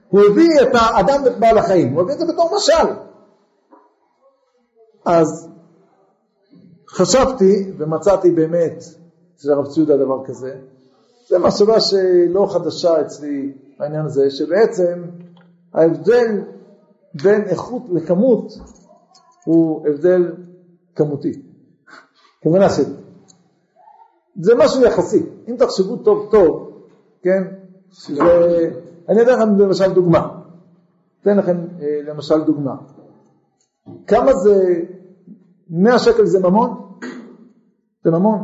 [0.10, 2.94] הוא הביא את האדם ואת בעל החיים, הוא הביא את זה בתור משל.
[5.06, 5.50] אז
[6.90, 8.84] חשבתי ומצאתי באמת
[9.36, 10.56] אצל הרב ציודה דבר כזה,
[11.28, 15.04] זה מחשבה שלא חדשה אצלי העניין הזה, שבעצם
[15.74, 16.42] ההבדל
[17.24, 18.54] בין איכות לכמות
[19.46, 20.32] הוא הבדל
[21.06, 21.42] כמותי.
[22.42, 22.86] כמובן שלי.
[24.40, 25.24] זה משהו יחסי.
[25.48, 26.72] אם תחשבו טוב טוב,
[27.22, 27.44] כן,
[27.92, 28.22] שזה...
[29.10, 30.28] אני אתן לכם למשל דוגמה.
[31.22, 32.76] אתן לכם אה, למשל דוגמה.
[34.08, 34.82] כמה זה,
[35.70, 36.70] 100 שקל זה ממון?
[38.04, 38.40] זה ממון.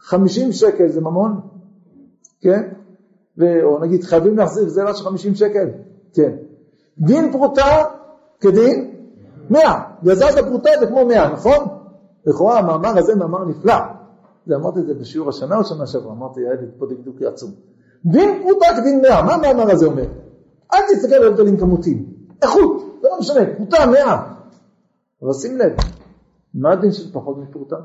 [0.00, 1.40] 50 שקל זה ממון?
[2.40, 2.68] כן?
[3.38, 5.68] ו, או נגיד חייבים להחזיר גזירה של 50 שקל?
[6.14, 6.36] כן.
[6.98, 7.84] דין פרוטה
[8.40, 8.94] כדין
[9.50, 9.60] 100.
[10.04, 11.77] גזרת פרוטה זה כמו 100, נכון?
[12.26, 13.74] לכאורה המאמר הזה מאמר נפלא.
[14.46, 17.50] זה אמרתי את זה בשיעור השנה או שנה שעברה, אמרתי, היה לי פה דקדוק עצום.
[18.04, 20.06] דין פרוטה כדין 100, מה המאמר הזה אומר?
[20.74, 24.34] אל תסתכל על הבדלים כמותיים, איכות, זה לא משנה, פרוטה 100.
[25.22, 25.72] אבל שים לב,
[26.54, 27.76] מה הדין של פחות מפרוטה?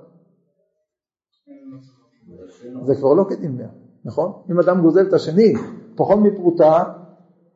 [2.85, 3.67] זה כבר לא כדין 100,
[4.05, 4.31] נכון?
[4.51, 5.53] אם אדם גוזל את השני
[5.95, 6.83] פחות מפרוטה,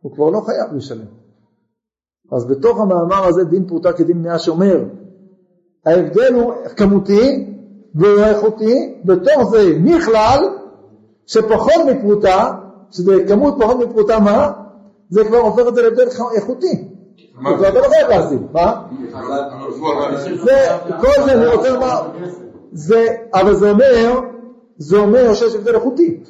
[0.01, 1.05] הוא כבר לא חייב לשלם.
[2.32, 4.84] אז בתוך המאמר הזה דין פרוטה כדין 100 שאומר,
[5.88, 7.45] ההבדל הוא כמותי
[7.95, 10.49] ואיכותי, בתוך זה נכלל
[11.25, 12.53] שפחות מפרוטה,
[12.91, 14.51] שזה כמות פחות מפרוטה מה?
[15.09, 16.88] זה כבר הופך את זה להבדל איכותי.
[17.59, 18.81] זה כבר לא חייב להחזיר, מה?
[20.43, 20.67] זה,
[21.01, 22.01] כל זה אני רוצה לומר,
[22.71, 24.19] זה, אבל זה אומר,
[24.77, 26.23] זה אומר שיש הבדל איכותי.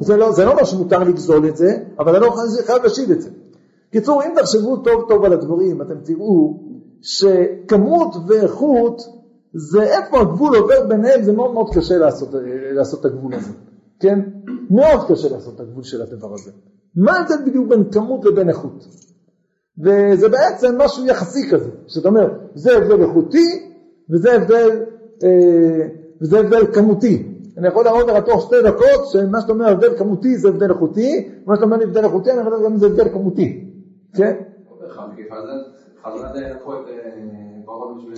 [0.00, 2.30] זה לא, זה לא אומר שמותר לגזול את זה, אבל אני לא
[2.66, 3.30] חייב להשיב את זה.
[3.90, 6.60] קיצור, אם תחשבו טוב טוב על הדברים, אתם תראו
[7.02, 9.02] שכמות ואיכות
[9.54, 12.28] זה איפה הגבול עובר ביניהם, זה מאוד מאוד קשה לעשות,
[12.72, 13.52] לעשות את הגבול הזה,
[14.00, 14.20] כן?
[14.70, 16.50] מאוד קשה לעשות את הגבול של הדבר הזה.
[16.96, 18.86] מה ההבדל בדיוק בין כמות לבין איכות?
[19.78, 23.74] וזה בעצם משהו יחסי כזה, שאתה אומר, זה הבדל איכותי
[24.10, 24.84] וזה הבדל,
[25.22, 25.88] אה,
[26.22, 27.34] וזה הבדל כמותי.
[27.58, 31.30] אני יכול להראות לך תוך שתי דקות שמה שאתה אומר הבדל כמותי זה הבדל איכותי,
[31.46, 33.64] מה שאתה אומר הבדל איכותי אני יכול להגיד גם זה הבדל כמותי,
[34.16, 34.34] כן?
[36.14, 36.78] חז"ל לקחו את
[37.64, 38.14] פרעה בשביל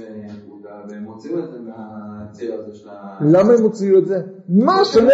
[0.88, 3.18] והם הוציאו את זה מהציר הזה של ה...
[3.20, 4.20] למה הם הוציאו את זה?
[4.48, 5.12] מה שונה,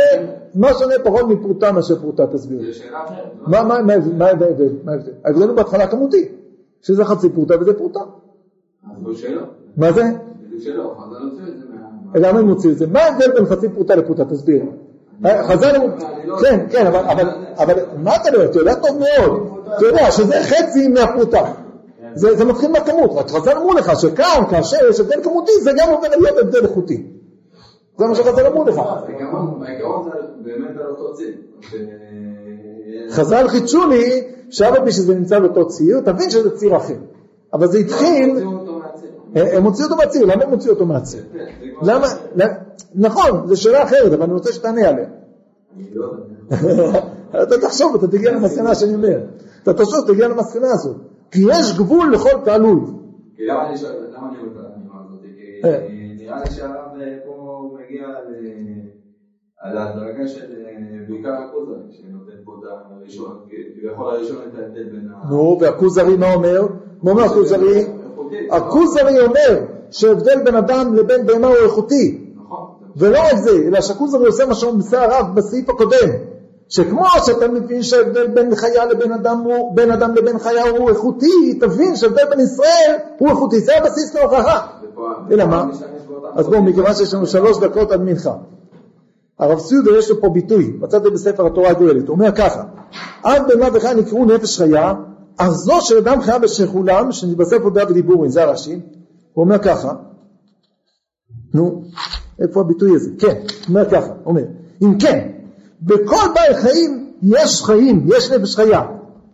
[0.55, 2.61] מה שונה פחות מפרוטה מאשר פרוטה, תסביר.
[2.61, 3.17] זה שאלה אחרת.
[3.47, 3.75] מה מה-
[4.27, 4.69] ההבדל?
[4.85, 4.93] מה
[5.25, 5.49] ההבדל?
[5.49, 6.29] הוא בהתחלה כמותי,
[6.83, 8.01] שזה חצי פרוטה וזה פרוטה.
[8.01, 9.43] אז לא שלא.
[9.77, 10.03] מה זה?
[10.51, 11.65] זה שלא, חז"ל הוציאו את זה
[12.15, 12.29] מה...
[12.29, 12.87] למה הם הוציאו את זה?
[12.87, 14.25] מה ההבדל בין חצי פרוטה לפרוטה?
[14.25, 14.63] תסביר.
[15.43, 15.91] חז"ל הוא...
[16.43, 17.05] כן, כן, אבל-
[17.97, 18.51] מה אתה לא יודע?
[18.51, 19.49] אתה יודע טוב מאוד.
[19.77, 21.53] אתה יודע שזה חצי מהפרוטה.
[22.17, 25.89] זה זה מתחיל מהכמות, רק חז"ל אמרו לך שכאן, כאשר יש הבדל כמותי, זה גם
[25.93, 27.07] עובר להיות הבדל איכותי.
[27.99, 28.81] זה מה שחז"ל אמרו לך.
[33.11, 36.97] חז"ל חידשו לי שאף על פי שזה נמצא באותו ציר, תבין שזה ציר אחר.
[37.53, 38.47] אבל זה התחיל.
[39.35, 41.23] הם הוציאו אותו מהציר, למה הם הוציאו אותו מהציר?
[41.83, 42.07] למה?
[42.95, 45.07] נכון, זו שאלה אחרת, אבל אני רוצה שתענה עליה.
[45.93, 46.13] לא.
[47.43, 49.19] אתה תחשוב, אתה תגיע למסקנה שאני אומר.
[49.63, 50.97] אתה תחשוב, תגיע למסקנה הזאת.
[51.31, 52.81] כי יש גבול לכל תעלול.
[53.37, 55.21] כי למה אני שואל, למה אני אומר את האמירה הזאת?
[55.65, 55.87] אה.
[55.89, 58.97] כי נראה לי שהרב אה, פה מגיע ל-
[59.61, 60.73] על ההדרגה של אה,
[61.09, 65.31] בעיקר הכוזרי, שנותן פה את הראשון, כביכול הראשון את ההבדל בין ה...
[65.31, 66.63] נו, והכוזרי מה אומר?
[67.03, 67.85] מה אומר הכוזרי?
[68.51, 72.33] הכוזרי אומר שהבדל בין אדם לבין בהמה הוא איכותי.
[72.37, 72.67] נכון.
[72.97, 76.09] ולא רק זה, אלא שהכוזרי עושה מה שעושה הרב בסעיף הקודם.
[76.69, 81.59] שכמו שאתה מבין שההבדל בין חיה לבין אדם הוא, בין אדם לבין חיה הוא איכותי,
[81.61, 84.67] תבין שההבדל בין ישראל הוא איכותי, זה הבסיס להוכחה.
[84.83, 85.65] ופה- אלא מה?
[86.35, 88.35] אז בואו, מכיוון שיש לנו שלוש דקות עד מנחה.
[89.39, 92.65] הרב סיודה יש לו פה ביטוי, מצאתי בספר התורה הגואלת, הוא אומר ככה,
[93.23, 94.95] עד בהמה וחי נקראו נפש חיה,
[95.37, 98.81] אך זו של אדם חיה בשכולם, שנתבסף הודעה ודיבורים, זה הרש"י,
[99.33, 99.93] הוא אומר ככה,
[101.55, 101.83] נו,
[102.41, 103.11] איפה הביטוי הזה?
[103.19, 104.43] כן, הוא אומר ככה, הוא אומר,
[104.83, 105.29] אם כן,
[105.81, 108.83] בכל בעל חיים יש חיים, יש נפש חיה,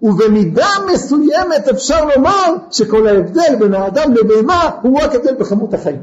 [0.02, 6.02] ובמידה מסוימת אפשר לומר שכל ההבדל בין האדם לבהמה הוא רק הבדל בכמות החיים.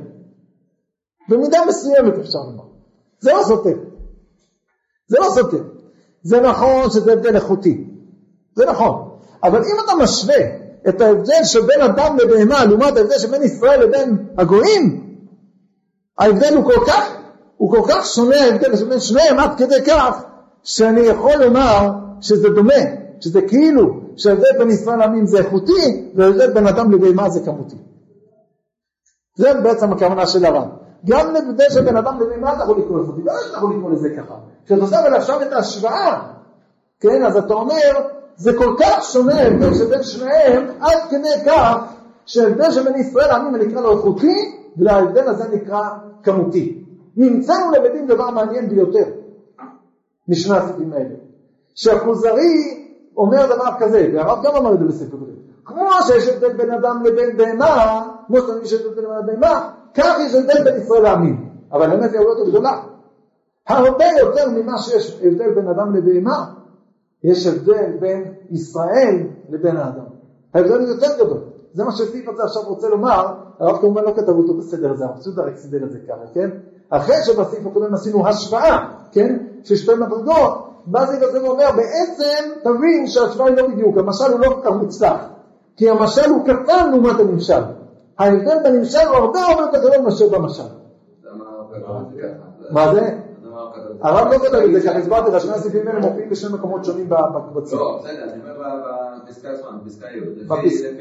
[1.29, 2.63] במידה מסוימת אפשר לומר.
[3.19, 3.77] זה לא סותר.
[5.07, 5.63] זה לא סותר.
[6.23, 7.83] זה נכון שזה הבדל איכותי.
[8.55, 9.09] זה נכון.
[9.43, 10.35] אבל אם אתה משווה
[10.89, 15.15] את ההבדל שבין אדם לבהמה לעומת ההבדל שבין ישראל לבין הגויים,
[16.17, 17.11] ההבדל הוא כל כך,
[17.57, 20.23] הוא כל כך שונה ההבדל שבין שניהם עד כדי כך
[20.64, 21.89] שאני יכול לומר
[22.22, 22.74] שזה דומה,
[23.20, 27.76] שזה כאילו שההבדל בין ישראל לעמים זה איכותי וההבדל בין אדם לבהמה זה כמותי.
[29.36, 30.68] זה בעצם הכוונה של הרב.
[31.05, 34.10] גם לבדל של בן אדם לבהמה אתה יכול לקרוא איכותי, לא שאתה יכול לקרוא לזה
[34.18, 34.36] ככה.
[34.66, 36.22] כשאתה עושה אבל עכשיו את ההשוואה,
[36.99, 37.91] כן, אז אתה אומר,
[38.36, 41.78] זה כל כך שונה ההבדל שבין שניהם, עד כדי כך
[42.26, 45.89] שההבדל שבין ישראל לעמים נקרא לו איכותי, וההבדל הזה נקרא
[46.24, 46.84] כמותי.
[47.18, 49.03] נמצאנו למדים דבר מעניין ביותר
[50.30, 51.15] משני הספרים האלה,
[51.75, 52.86] שהכוזרי
[53.17, 55.32] אומר דבר כזה, והרב גם אמר את זה בספר כזה,
[55.65, 60.15] כמו שיש הבדל בין אדם לבין בהמה, כמו שאתה מבין שיש הבדל בין אדם כך
[60.19, 62.82] יש הבדל בין ישראל לעמים, אבל האמת היא הרבה יותר גדולה.
[63.67, 66.53] הרבה יותר ממה שיש הבדל בין אדם לבהמה,
[67.23, 69.15] יש הבדל בין ישראל
[69.49, 70.05] לבין האדם.
[70.53, 71.39] ההבדל הוא יותר גדול.
[71.73, 73.25] זה מה שסעיף הזה עכשיו רוצה לומר,
[73.59, 76.49] הרב כמובן לא כתב אותו בסדר הזה, הרב סודר רק סידר את זה ככה, כן?
[76.89, 79.38] אחרי שבסעיף הקודם עשינו השוואה, כן?
[79.64, 84.39] של שתי מדרגות, בא סעיף הזה ואומר, בעצם תבין שההשוואה היא לא בדיוק, המשל הוא
[84.39, 85.26] לא כל כך מוצלח,
[85.78, 87.62] כי המשל הוא קטן לעומת הנמשל.
[88.20, 90.64] ההבדל בנמשל הוא הרבה הרבה יותר גדול מאשר במשל.
[92.72, 93.18] מה זה?
[94.01, 97.10] הרב לא כתב את זה ככה, הסברתי לך, שני הסעיפים האלה מופיעים בשני מקומות שונים
[97.10, 97.80] בקבצים.
[97.80, 98.70] לא, בסדר, אני אומר
[99.28, 100.91] בפסקה עצמה, בפסקה י', זה...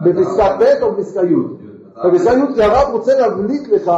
[0.00, 1.34] בפסקה ב' או בפסקה י'?
[2.04, 3.92] בפסקה י' כי הרב רוצה להבליט לך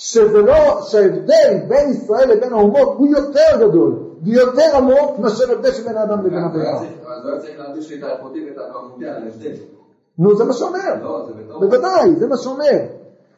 [0.00, 5.96] שזה לא, שההבדל בין ישראל לבין האומות הוא יותר גדול ויותר עמוק מאשר הבדל שבין
[5.96, 6.80] האדם לבין הבהמה.
[6.80, 9.52] אז לא צריך להרגיש לי את האיכותי ואת הכמותי על ההבדל.
[10.18, 11.28] נו זה מה שאומר, לא.
[11.60, 12.78] בוודאי, זה מה שאומר.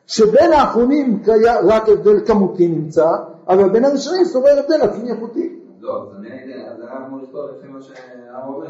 [0.07, 1.23] שבין האחרונים
[1.65, 3.11] רק הבדל כמותי נמצא,
[3.49, 5.59] אבל בין הראשונים שורר הבדל עצמי איכותי.
[5.81, 8.67] לא, אז אני הייתי, אז היה אמור לכתוב לפי מה שהרב אומר,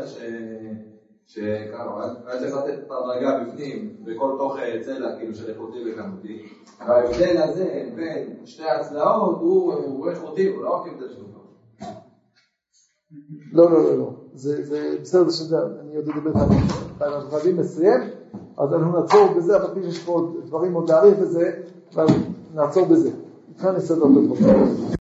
[1.33, 1.39] ש...
[1.39, 6.43] שככה, היה צריך לתת את הדרגה בפנים, בכל תוך צלע, כאילו של איכותי וכמותי.
[6.89, 11.23] וההבדל הזה בין שתי הצלעות הוא איכותי, הוא לא רק הבדל של.
[13.53, 14.11] לא, לא, לא, לא.
[14.35, 18.01] זה, זה בסדר שזה, אני עוד אדבר איתך, אנחנו חייבים לסיים,
[18.59, 21.51] אז אנחנו נעצור בזה, אבל יש פה עוד דברים עוד להאריך בזה,
[21.95, 22.07] אבל
[22.55, 23.11] נעצור בזה.
[23.49, 25.02] איתך נסדר את הדברים.